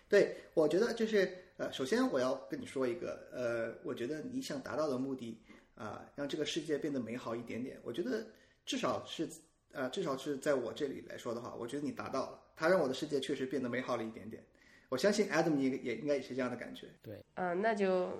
[0.09, 5.41] 对，我觉得就是呃，首先我要跟你说一个呃，我觉得你想达到的目的
[5.77, 8.27] 啊、让这个世界变得美好一点点，我觉得
[8.67, 9.31] 至少是
[9.71, 14.45] 呃，至少是在我这里来说的话，我觉得你达到了，它让我的世界确实变得美好了一点点。
[14.91, 16.87] 我相信 Adam 也也应该也是这样的感觉。
[17.01, 18.11] 对嗯、那就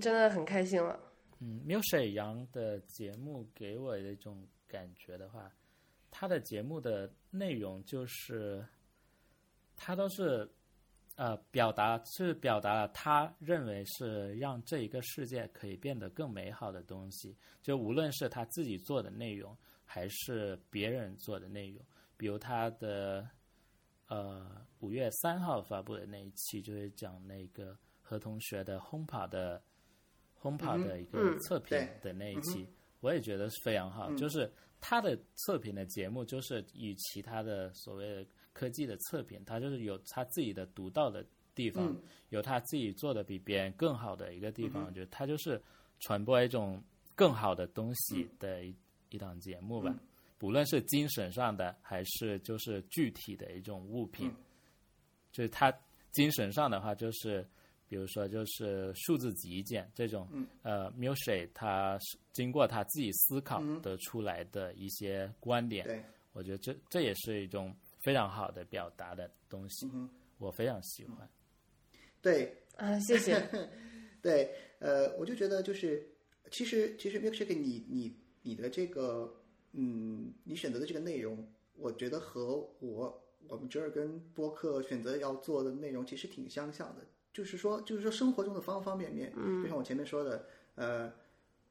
[0.00, 0.98] 真的很开心了。
[1.40, 5.52] 嗯，没有沈阳的节目给我的一种感觉的话，
[6.10, 8.64] 他的节目的内容就是，
[9.76, 10.48] 他都是
[11.16, 21.84] 呃表达是表达了他认为是让这一个世界可以变得更美好的东西，就无论是他自己做的内容，还是别人做的内容，
[22.16, 23.28] 比如他的
[24.12, 29.62] 呃五月三号发布的那一期，就是讲那个何同学的轰跑的
[30.34, 32.68] 轰跑的一个嗯测评的那一期，
[33.00, 34.12] 我也觉得是非常好。
[34.16, 41.96] 就是他的测评的节目，就是与其他的所谓的科技的测评，他就是有他自己的独到的地方，
[42.28, 44.84] 有他自己做的比别人更好的一个地方。
[44.84, 45.62] 我觉得他就是
[46.00, 46.82] 传播一种
[47.14, 48.76] 更好的东西的一、
[49.08, 49.94] 一档节目吧。
[50.42, 54.28] 无论是精神上的，还是就是具体的一种物品，
[55.30, 55.72] 就是它
[56.10, 57.46] 精神上的话，就是
[57.88, 60.28] 比如说就是数字极简这种，
[60.62, 67.72] 呃 m u s i 他是经过他自己思考得出来的一些观点，对，我觉得这这也是一种
[68.02, 69.88] 非常好的表达的东西，
[70.38, 71.28] 我非常喜欢。
[72.20, 73.40] 对，啊，谢谢。
[74.20, 76.04] 对，呃，我就觉得就是，
[76.50, 79.32] 其实其实 milkshake 你你你的这个，
[79.72, 81.46] 嗯，你选择的这个内容，
[81.76, 91.12] 我觉得和我我们折耳根播客选择要做的内容其实挺相像的，就是说就是说生活中的方方面面，嗯，就像我前面说的，呃，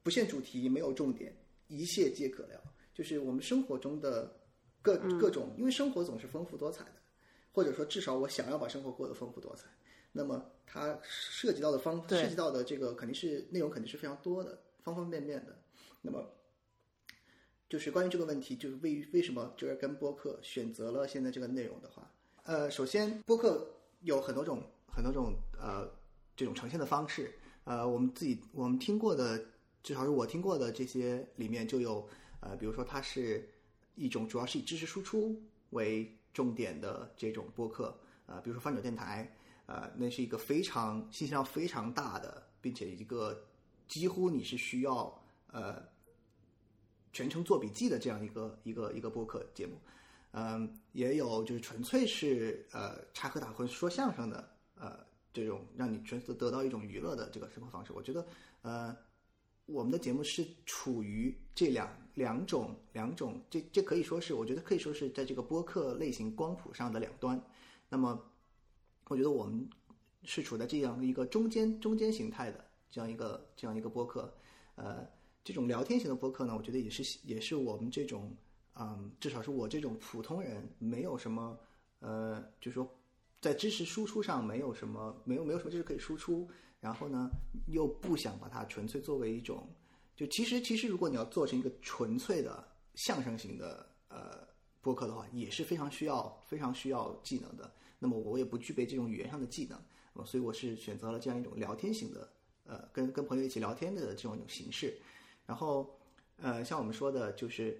[0.02, 1.34] 不限主题，没有重点，
[1.68, 2.60] 一切皆可聊，
[2.92, 4.36] 就是我们生活中的
[4.82, 6.94] 各各种，因为生活总是丰富多彩的，
[7.52, 9.68] 或者说至少我想要把生活过得丰富多彩。
[10.14, 15.56] 那么它涉及到的方涉及到的这个肯定是内容肯定是非常多的，方方面面的。
[16.02, 16.28] 那么
[17.72, 22.06] 就是关于这个问题，就是为为什么折耳根播客选择了现在这个内容的话，
[22.42, 23.66] 呃，首先播客
[24.02, 25.90] 有很多种很多种呃
[26.36, 27.32] 这种呈现的方式，
[27.64, 29.42] 呃，我们自己我们听过的，
[29.82, 32.06] 至少是我听过的这些里面就有
[32.40, 33.48] 呃，比如说它是
[33.94, 35.34] 一种主要是以知识输出
[35.70, 43.42] 为重点的这种播客，呃，比如说翻转电台，呃，那是一个非常信息量非常大的，并且一个
[43.88, 45.82] 几乎你是需要呃
[47.12, 49.74] 全程做笔记的这样一个一个一个播客节目。
[50.32, 54.98] 嗯，也有就是纯粹是呃插科打诨说相声的呃
[55.32, 57.92] 这种让你纯粹得到一种娱乐的这个生活方式。
[57.92, 58.26] 我觉得，
[58.62, 58.96] 呃，
[59.66, 67.38] 我们的节目是处于这两两种两种，这这可以说是，我觉得可以说是在这个播客类型光谱上的两端。
[67.90, 68.18] 那么，
[69.08, 69.68] 我觉得我们
[70.24, 74.32] 是处在这样一个中间中间形态的这样一个这样一个播客，
[74.76, 75.06] 呃，
[75.44, 78.36] 这种聊天型的播客呢，我觉得也是也是我们这种，
[78.74, 81.58] 嗯，至少是我这种普通人没有什么，
[81.98, 82.88] 呃，就是说
[83.40, 86.48] 在知识输出上没有什么没有没有什么知识可以输出，
[86.80, 87.28] 然后呢
[87.66, 89.68] 又不想把它纯粹作为一种，
[90.14, 92.64] 就其实其实如果你要做成一个纯粹的
[92.94, 94.46] 相声型的呃
[94.80, 97.72] 播客的话，也是非常需要非常需要技能的。
[97.98, 102.28] 那么我也不具备这种语言上的技能，所以我是选择了这样一种聊天型的，
[102.64, 104.96] 呃，跟跟朋友一起聊天的这种一种形式。
[105.52, 105.94] 然后，
[106.38, 107.78] 呃，像我们说的，就是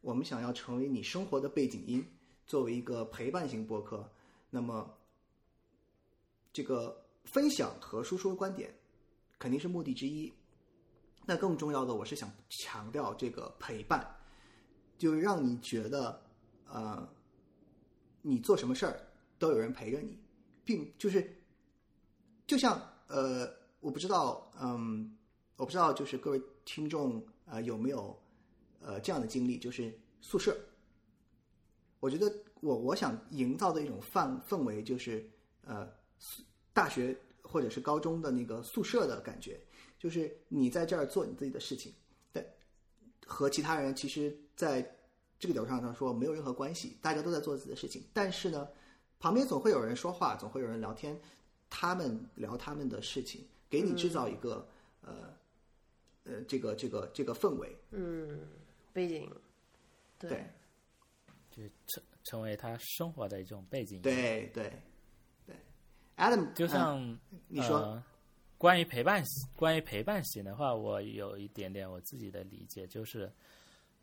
[0.00, 2.02] 我们想要成为你生活的背景音，
[2.46, 4.10] 作为一个陪伴型播客，
[4.48, 4.90] 那么
[6.50, 8.74] 这个分享和输出观点
[9.38, 10.32] 肯定是目的之一。
[11.26, 14.16] 那更重要的，我是想强调这个陪伴，
[14.96, 16.22] 就让你觉得，
[16.70, 17.06] 呃，
[18.22, 18.98] 你做什么事儿
[19.38, 20.18] 都有人陪着你，
[20.64, 21.36] 并就是，
[22.46, 23.46] 就像呃，
[23.80, 25.14] 我不知道，嗯，
[25.56, 26.40] 我不知道，就是各位
[26.72, 28.16] 听众呃有没有
[28.80, 30.56] 呃这样的经历，就是宿舍。
[31.98, 35.28] 我觉得我我想营造的一种氛氛围，就是
[35.64, 35.90] 呃
[36.72, 39.60] 大学或者是高中的那个宿舍的感觉，
[39.98, 41.92] 就是你在这儿做你自己的事情，
[42.30, 42.44] 但
[43.26, 44.96] 和其他人其实在
[45.40, 48.68] 这个角度上来说没有任何关系，大家都在做自己的事情，但是呢，
[49.18, 51.20] 旁边总会有人说话，总会有人聊天，
[51.68, 54.68] 他们聊他们的事情，给你制造一个、
[55.00, 55.36] 呃
[56.30, 58.48] 呃这个这个这个氛围，嗯
[58.92, 59.30] 背景，
[60.18, 60.44] 对，对。
[61.50, 64.00] 就成成为他生活的一种背景。
[64.02, 64.72] 对对
[65.44, 65.56] 对
[66.16, 67.18] ，Adam 就像、嗯
[67.48, 67.78] 你说。
[67.78, 68.04] 呃
[68.60, 73.32] 关于陪伴型，关于陪伴型的话，我有一点点我自己的理解，就是，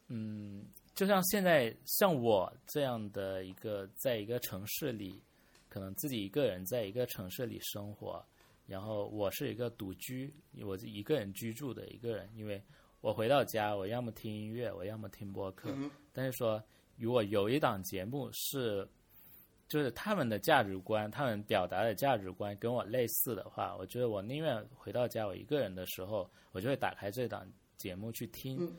[0.07, 0.65] 嗯，
[0.95, 5.21] 就像现在像我这样的一个，在一个城市里，
[5.69, 8.25] 可能自己一个人在一个城市里生活，
[8.67, 10.31] 然后我是一个独居，
[10.63, 12.61] 我是一个人居住的一个人，因为
[13.01, 15.73] 我回到家，我要么听音乐，我要么听播客，
[16.11, 16.61] 但是说
[16.97, 18.87] 如果有一档节目是
[19.67, 27.45] 就是他们的价值观，他们表达的价值观跟我类似的话，我觉得我宁愿回到家我一个人的时候，我就会打开这档
[27.77, 28.73] 节目去听。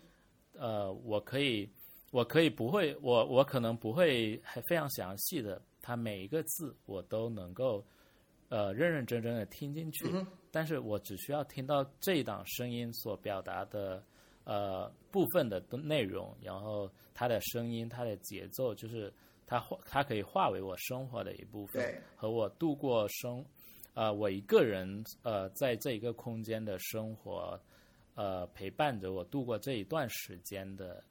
[0.54, 1.70] 呃，我可以，
[2.10, 7.86] 我可以不会，我我可能不会还非常详细的，他每一个字我都能够
[8.48, 10.06] 呃认认真真的听进去，
[10.50, 14.02] 但是我只需要听到这一档声音所表达的
[14.44, 19.12] 呃部分的内容，然后它的声音、它的节奏，就是
[19.46, 23.44] 它化它可以化为我生活的一部分，和我度过生
[23.94, 27.60] 呃我一个人呃在这一个空间的生活，
[28.14, 31.02] 呃陪伴着我度过这一段时间的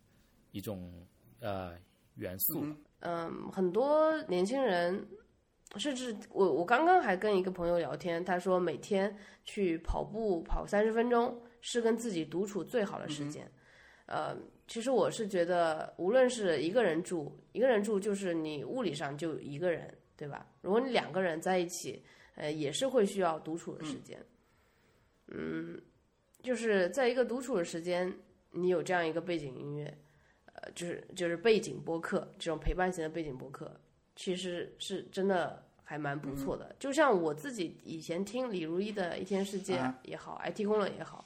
[0.51, 0.91] 一种
[1.39, 1.73] 呃
[2.15, 2.65] 元素。
[3.01, 5.07] 嗯，很多年轻人，
[5.75, 13.49] 甚至我我刚刚还跟一个朋友聊天，他说每天去跑步跑三十分钟是跟自己独处最好的时间。
[14.05, 14.33] 呃，
[14.67, 20.47] 其实我是觉得，无论是一个人住，一个人住就是你物理上就一个人，对吧？
[20.61, 22.01] 如果你两个人在一起，
[22.35, 24.17] 呃，也是会需要独处的时间。
[25.27, 25.81] 嗯，
[26.41, 28.17] 就是在一个独处的时间，
[28.51, 29.97] 你有这样一个背景音乐，
[30.53, 33.77] 呃，就是就是背景播客这种陪伴型的背景播客，
[34.17, 36.75] 其实是真的还蛮不错的。
[36.77, 41.23] 就像我自己以前听李如一的《一天世界啊》也好，IT 公论也好，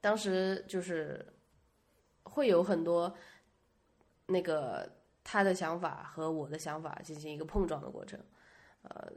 [0.00, 1.26] 当时就是
[2.22, 3.12] 会有很多
[4.26, 4.90] 那个
[5.24, 8.18] 他的想法和我的想法进行一个碰撞的过程，
[8.82, 9.12] 呃，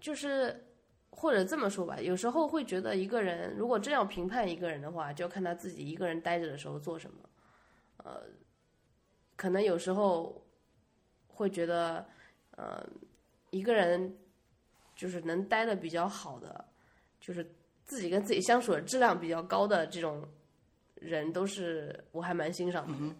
[0.00, 0.64] 就是
[1.10, 7.28] 或者这么说吧，有时候会觉得一个人如果真要评判一个人的话，就要看他自己一个人待着的时候做什么。
[7.98, 8.22] 呃，
[9.36, 10.41] 可能有时候
[11.34, 12.06] 会觉得，
[12.56, 12.86] 呃，
[13.50, 14.16] 一个人
[14.94, 16.64] 就是能待的比较好的，
[17.20, 17.44] 就是
[17.84, 20.26] 自己跟自己相处的质量比较高的这种
[20.94, 23.14] 人，都是我还蛮欣赏的，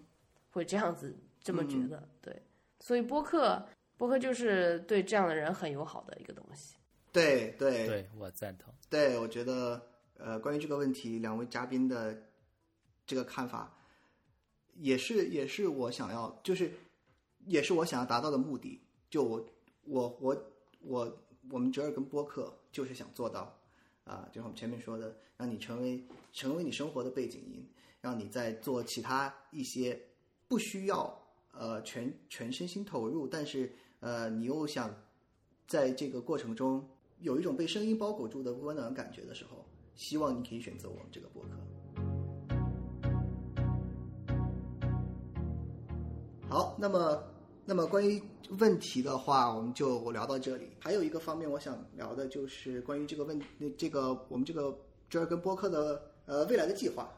[0.50, 2.08] 会这样子这么觉得。
[2.20, 2.40] 对，
[2.80, 3.64] 所以播客
[3.96, 6.76] 播客就是对这样的人很友好的一个东西。
[7.10, 8.72] 对对对我赞同。
[8.88, 9.80] 对，我觉得
[10.18, 12.16] 呃，关于这个问题，两位嘉宾的
[13.06, 13.70] 这个看法，
[14.76, 16.72] 也是也是我想要，就是
[17.46, 18.80] 也是我想要达到的目的。
[19.10, 19.44] 就我
[19.84, 20.44] 我我
[20.80, 21.18] 我
[21.50, 23.54] 我们折耳根播客就是想做到
[24.04, 26.02] 啊，就像我们前面说的，让你成为
[26.32, 27.66] 成为你生活的背景音，
[28.00, 30.00] 让你在做其他一些
[30.48, 31.20] 不需要
[31.52, 34.94] 呃全全身心投入，但是呃你又想
[35.66, 36.88] 在这个过程中
[37.20, 39.64] 有一种被声音包裹住的温暖感觉的时候，
[39.94, 41.48] 希望你可以选择我们这个播客。
[46.48, 47.22] 好，那么
[47.64, 48.20] 那么关于
[48.58, 50.70] 问题的话，我们就聊到这里。
[50.80, 53.40] 还有一个方面，我想聊的就是关于这个问
[53.78, 54.76] 这个我们这个
[55.08, 57.08] 这儿跟播客的呃未来的计划。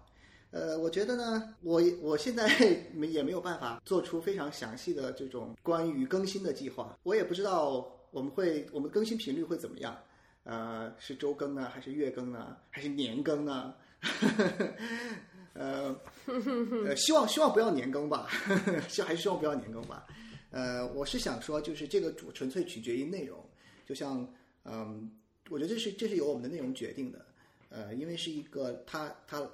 [0.51, 2.49] 呃，我觉得呢，我我现在
[2.93, 6.97] 没也没有办法做出非常详细的这种关于更新的计划。
[7.03, 9.97] 我也不知道我们会我们更新频率会怎么样，
[10.45, 13.75] 呃，是周更呢，还是月更呢，还是年更呢？
[15.55, 15.97] 呃，
[16.85, 18.29] 呃，希望希望不要年更吧，
[18.89, 20.07] 希还是希望不要年更吧。
[20.55, 23.45] 呃，我是想说，就是这个主纯粹取决于内容，
[23.85, 24.33] 就像
[24.63, 25.11] 嗯，
[25.51, 27.27] 我觉得这是这是由我们的内容决定的，
[27.71, 29.51] 呃，因为是一个它它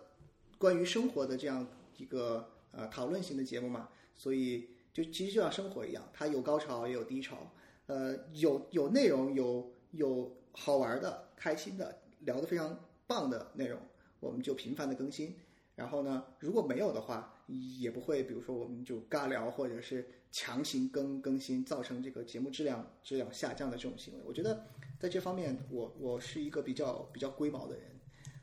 [0.59, 1.67] 关于生活的这样
[1.97, 7.51] 一个呃讨论型的节目嘛，所以就其实就像生活一样，它有高潮也有低潮，
[7.87, 13.81] 呃，有有内容，有有好玩的、开心的、聊得非常棒的内容，
[14.21, 15.35] 我们就频繁的更新。
[15.77, 24.21] 然后呢，如果没有的话，也不会，比如说我们就尬聊或者是强行更更新，造成这个节目质量质量下降的这种行为。
[24.25, 24.65] 我觉得
[24.99, 27.91] 在这方面，我我是一个比较比较龟毛的人，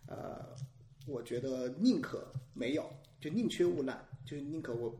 [0.08, 0.56] 呃，
[1.06, 2.92] 我觉得宁可没有，
[3.22, 4.94] 就宁缺毋滥，就是宁可我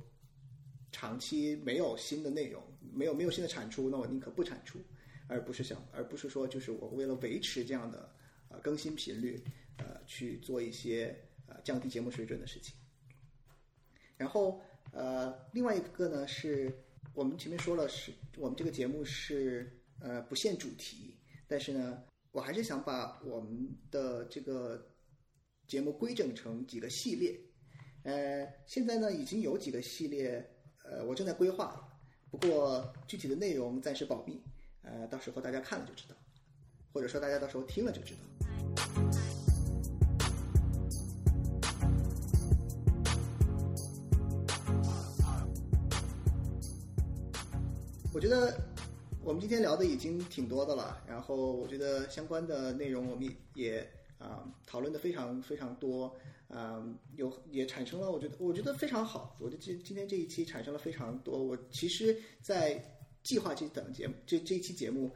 [0.92, 4.80] 长期没有新的内容，没有没有新的产出，那我宁可不产出，
[5.28, 8.10] 而不是想，而不是说就是我为了维持这样的
[8.48, 9.44] 呃更新频率，
[9.78, 11.14] 呃去做一些
[11.48, 12.74] 呃降低节目水准的事情。
[14.16, 14.62] 然后
[14.92, 16.72] 呃，另外一个呢是
[17.14, 24.88] 我们前面说了是，我们这个节目是呃不限主题，但是呢，我还是想把我们的这个
[25.68, 27.40] 节目规整成几个系列。
[28.04, 30.44] 呃，现在呢已经有几个系列，
[30.84, 31.88] 呃，我正在规划，
[32.32, 34.42] 不过具体的内容暂时保密，
[34.82, 36.16] 呃，到时候大家看了就知道，
[36.94, 38.47] 或者说大家到时候听了就知道。
[48.18, 48.52] 我觉得
[49.24, 53.88] 我们今天聊的已经挺多的了，然后我觉得相关的内容我们也
[54.18, 56.12] 啊、讨论的非常非常多，
[56.48, 56.84] 啊、
[57.16, 62.84] 有也产生了我觉得我觉得非常好，我觉得今今天这一期产生了非常多，我其实，在
[63.22, 65.12] 计划这档节目这这一期节目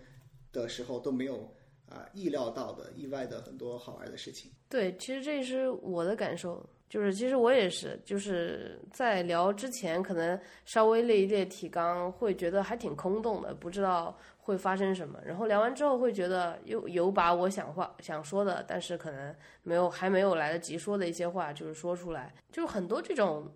[0.51, 1.51] 的时候都没有
[1.87, 4.51] 啊、意料到的意外的很多好玩的事情。
[4.69, 15.18] 对，其实这是我的感受，就是其实我也是，就是在聊之前可能稍微列一列提纲，会觉得还挺空洞的，不知道会发生什么。
[15.26, 23.49] 然后聊完之后会觉得有有把我想话想说的，但是可能没有还没有来得及说的一些话，就是说出来，就是很多这种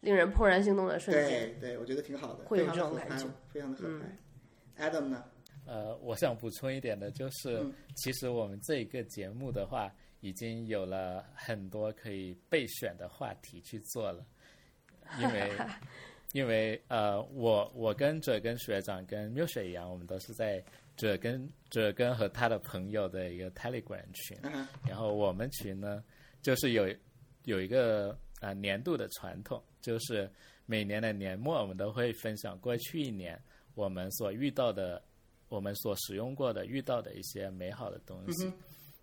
[0.00, 1.54] 令人怦然心动的瞬间。
[1.60, 3.88] 对对，我觉得挺好的，会有非常的合拍这种感觉，非常的合
[4.76, 4.90] 拍。
[4.90, 5.22] Adam 呢？
[5.64, 9.88] 呃，我想补充一点的就是，嗯其实我们这一个节目的话，
[10.22, 14.24] 已经有了很多可以备选的话题去做了，
[15.20, 15.50] 因为
[16.32, 20.64] 因为呃，我我跟哲根学长跟缪雪一样，我们都是在
[20.96, 24.38] 哲根哲根和他的朋友的一个 Telegram 群，
[24.86, 26.02] 然后我们群呢，
[26.40, 26.88] 就是有
[27.44, 30.30] 有一个啊、呃年度的传统，就是
[30.66, 33.38] 每年的年末我们都会分享过去一年
[33.74, 35.02] 我们所遇到的、
[35.48, 38.52] 我们所使用过的、遇到的一些美好的东西。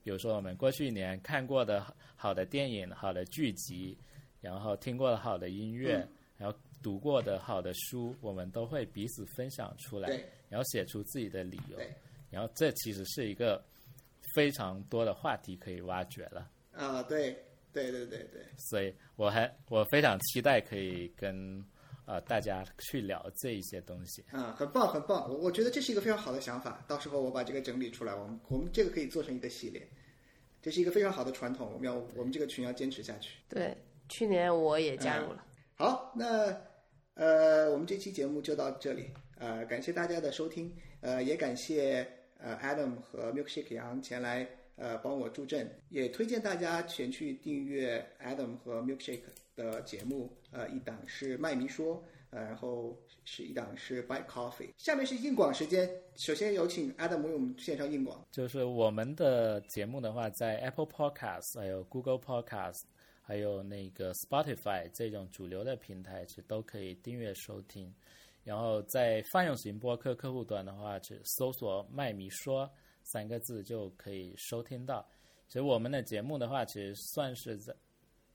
[0.09, 3.95] 比如说我们过去一年看过的好的电影、好的剧集，
[4.41, 6.03] 然后听过的好的音乐，
[6.35, 11.93] 然后读过的好的书，我们都会彼此分享出来对，然后写出自己的理由对。
[12.31, 13.63] 然后这其实是一个
[14.33, 16.49] 非常多的话题可以挖掘了。
[16.71, 21.63] 啊，对对对对对，所以我还我非常期待可以跟
[22.05, 24.25] 呃大家去聊这一些东西。
[24.31, 26.83] 啊，很棒很棒，我我觉得这是一个非常好的想法。
[26.87, 29.87] 到时候我把这个整理出来，我们我们这个可以做成一个系列，
[30.61, 33.37] 这是一个非常好的传统，我们要我们这个群要坚持下去。
[33.47, 33.75] 对，
[34.07, 35.45] 去年我也加入了。
[35.75, 36.55] 好，那
[37.13, 42.05] 呃，我们这期节目就到这里，呃，感谢大家的收听，呃，也感谢
[42.37, 49.21] 呃 Adam 和 Milkshake 杨前来呃帮我助阵，也推荐大家前去订阅 Adam 和 Milkshake
[49.55, 54.71] 的节目，呃，一档是麦迷说，然后是一档是 Buy Coffee。
[54.77, 58.25] 下面是硬广时间，首先有请 Adam 为我们介绍硬广。
[58.31, 62.81] 就是我们的节目的话，在 Apple Podcast、还有 Google Podcast、
[63.21, 67.93] 还有那个 Spotify 这种主流的平台，其实都可以订阅收听。
[68.43, 72.67] 然后在泛用型播客客户端的话，只搜索“麦米说”
[73.03, 75.07] 三个字就可以收听到。
[75.47, 77.75] 其实我们的节目的话，其实算是在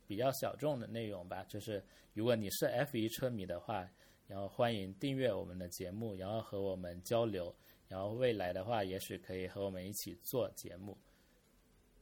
[0.07, 1.45] 比较小众的内容吧。
[1.49, 1.83] 就是
[2.13, 3.89] 如果你是 F 1车迷的话，
[4.27, 7.55] 然后欢迎订阅我们的节目，然后和我们交流，
[7.89, 10.97] 然后未来的话，也许可以和我们一起做节目。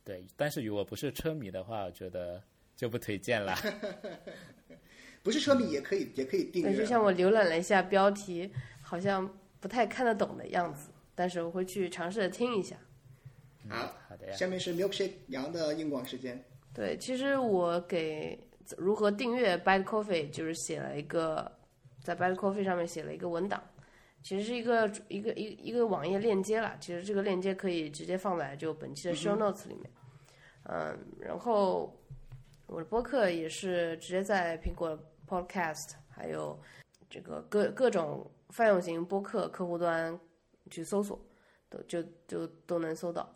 [0.04, 2.42] 对，但是如果不是车迷的话，我觉得
[2.76, 3.54] 就不推荐了。
[5.22, 6.78] 不是车迷也可以，也可以订对，阅。
[6.78, 12.76] 就像我浏览了一下标题，好像不太看得懂的样子，但是我会去尝试着听一下。
[13.68, 16.44] 好，好的呀，下面是 Milkshake 羊的硬广时间。
[16.74, 18.38] 对，其实我给
[18.78, 21.50] 如何订阅 Bad Coffee 就是写了一个，
[22.02, 23.62] 在 Bad Coffee 上面写了一个文档，
[24.22, 26.76] 其实是一个一个一一个网页链接啦。
[26.80, 29.90] 其实这个链接可以直接放在就本期的 show notes 里面。
[30.64, 31.94] 嗯，然后
[32.66, 36.58] 我的播客也是直接在苹果 Podcast 还有
[37.10, 40.18] 这个各各种泛用型播客客户端
[40.70, 41.20] 去搜索，
[41.68, 43.28] 都就就都能搜到。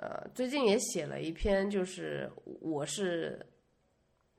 [0.00, 2.26] 呃，最近也写了一篇，就是
[2.58, 3.38] 我是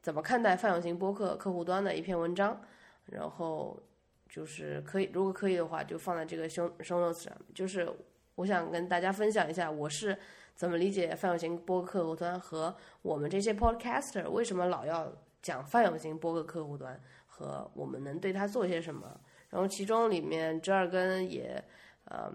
[0.01, 2.59] 怎么看待泛用型播客客户端的一篇文章，
[3.05, 3.79] 然后
[4.27, 7.31] 就是可以，如果可以的话，就放在这个 show show notes 上。
[7.53, 7.87] 就是
[8.33, 10.17] 我想跟大家分享一下，我是
[10.55, 15.13] 怎么理解泛用型播客客户端和我们这些 podcaster 为什么老要
[15.43, 19.15] 讲泛用型播客客户端和我们能对它做些什么。
[19.51, 21.63] 然后其中里面折耳根也，
[22.05, 22.33] 嗯、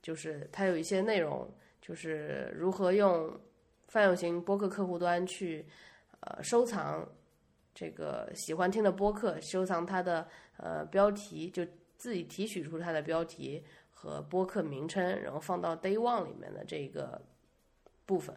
[0.00, 1.50] 就是它有一些内容。
[1.88, 3.34] 就是如何用
[3.86, 5.64] 泛用型播客客户端去
[6.20, 7.08] 呃收藏
[7.74, 10.28] 这个喜欢听的播客，收藏它的
[10.58, 11.66] 呃标题，就
[11.96, 17.22] 自己提取出它的标题和播客名称，然后放到 Day One 里面的这个
[18.04, 18.36] 部分。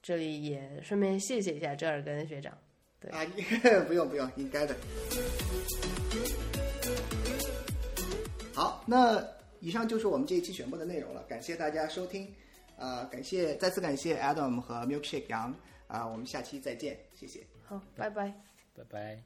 [0.00, 2.56] 这里也顺便谢谢一下折耳根学长。
[3.00, 3.26] 对啊，
[3.88, 4.76] 不用不用，应该的。
[8.54, 9.20] 好，那
[9.64, 12.34] 以上就是我们这一期全部的内容了，感谢大家收听，
[12.76, 17.46] 啊、感谢再次感谢 Adam 和 Milkshake 杨，啊、我们下期再见，谢谢。
[17.64, 18.34] 好，拜拜。
[18.74, 19.22] 拜拜。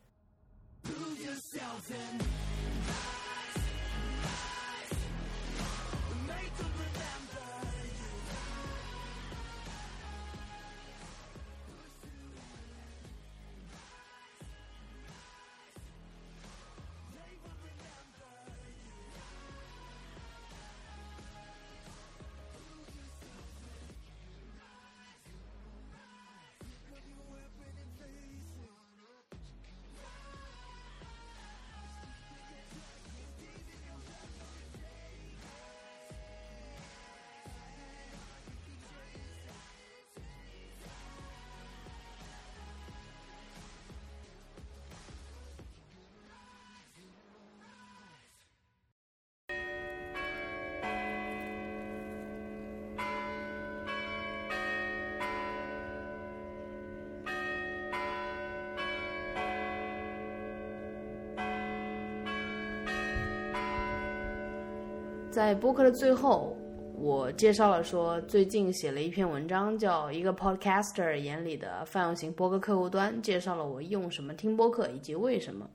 [65.39, 66.53] 在播客的最后，
[66.95, 75.71] 我介绍了说最近写了一篇文章，叫《一个 Podcaster 眼里的泛用型播客客户端》，介绍了我用什么听播客以及为什么。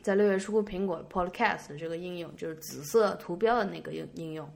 [0.00, 4.50] 在六月初，苹果 Podcast 这个应用就是紫色图标的那个应应用，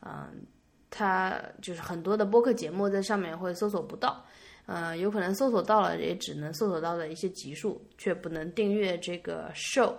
[0.00, 0.44] 嗯、
[0.90, 4.24] 它就是很多的播客节目在上面会搜索不到，
[4.66, 9.94] 呃，有可能搜索到了，也只能搜索到的一些集数，却不能订阅这个 show，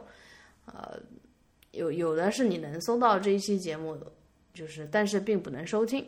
[0.65, 0.99] 呃，
[1.75, 3.97] 有有的是你能搜到这一期节目，
[4.53, 6.05] 就是但是并不能收听，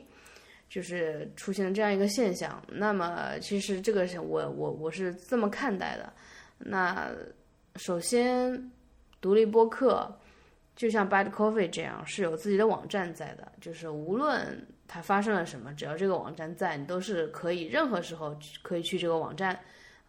[0.69, 2.61] 就是出现了这样一个现象。
[2.68, 6.11] 那么其实这个是我我我是这么看待的。
[6.57, 7.11] 那
[7.76, 8.72] 首先，
[9.22, 10.11] 独立播客
[10.76, 19.60] 就像 Bad Coffee 这样是有自己的网站在的，就是无论它发生了什么，只要这个网站在，你都是可以任何时候可以去这个网站，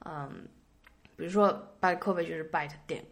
[0.05, 0.47] 嗯，
[1.16, 3.05] 比如说 Bad Coffee 就是 Byte 点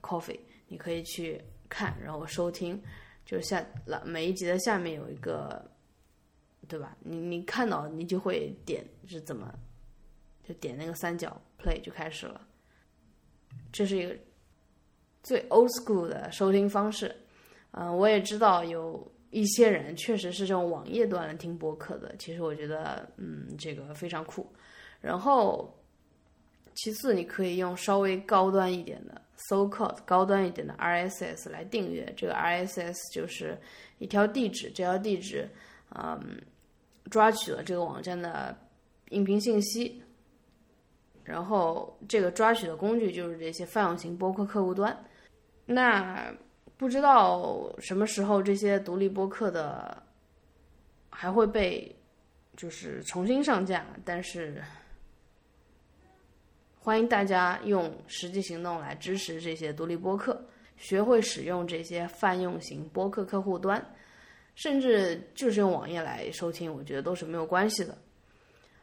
[0.00, 2.80] Coffee，你可以去看，然后收听，
[3.24, 3.64] 就下
[4.04, 5.64] 每一集的下面有一个，
[6.68, 6.96] 对吧？
[7.00, 9.52] 你你看到你就会点是怎么，
[10.42, 12.40] 就点那个三角 play 就开始了，
[13.72, 14.16] 这是一个
[15.22, 17.14] 最 old school 的收听方式。
[17.72, 24.50] 嗯、我也知道有一些人确实是这种网页端来听播客的，其实我觉得嗯这个非常酷。
[25.00, 25.72] 然后
[26.76, 33.58] 其次你可以用稍微高端一点的 so called 高端一点的 RSS 来订阅，这个 RSS 就是
[33.98, 35.48] 一条地址，这条地址
[35.94, 36.40] 嗯
[37.10, 38.56] 抓取了这个网站的
[39.10, 40.02] 音频信息，
[41.24, 44.96] 然后这个抓取的工具就是这些泛用型播客客户端。
[45.64, 46.32] 那
[46.76, 50.02] 不知道什么时候这些独立播客的
[51.08, 51.94] 还会被
[52.56, 54.62] 就是重新上架，但是
[56.86, 60.40] 欢迎大家用实际行动来支持这些独立播客，
[60.76, 63.84] 学会使用这些泛用型播客客户端。
[64.54, 67.98] 甚至就是用网页来收听，我觉得都是没有关系的。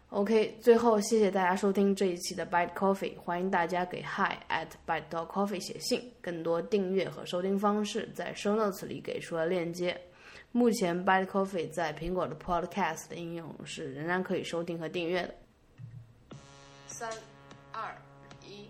[0.09, 9.97] OK，最后谢谢大家收听这一期的 Byte Coffee，欢迎大家给 hi at byte dot coffee 写信，更多订阅和收听方式在 show notes 里给出了链接。
[10.51, 15.33] 目前 Byte Coffee 在苹果的 Podcast 应用是仍然可以收听和订阅的。
[16.85, 17.09] 三、
[17.75, 17.91] 二、
[18.45, 18.69] 一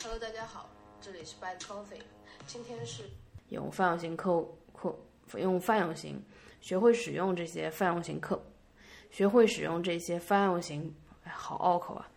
[0.00, 0.68] ，Hello，大家好，
[1.00, 2.00] 这里是 Bad Coffee，
[2.46, 3.10] 今天是
[3.48, 4.96] 用泛用型客客
[5.36, 6.24] 用泛用型
[6.60, 8.40] 学会使用这些泛用型客。
[9.10, 10.94] 学会使用这些泛用型，
[11.24, 12.08] 哎，好拗口啊！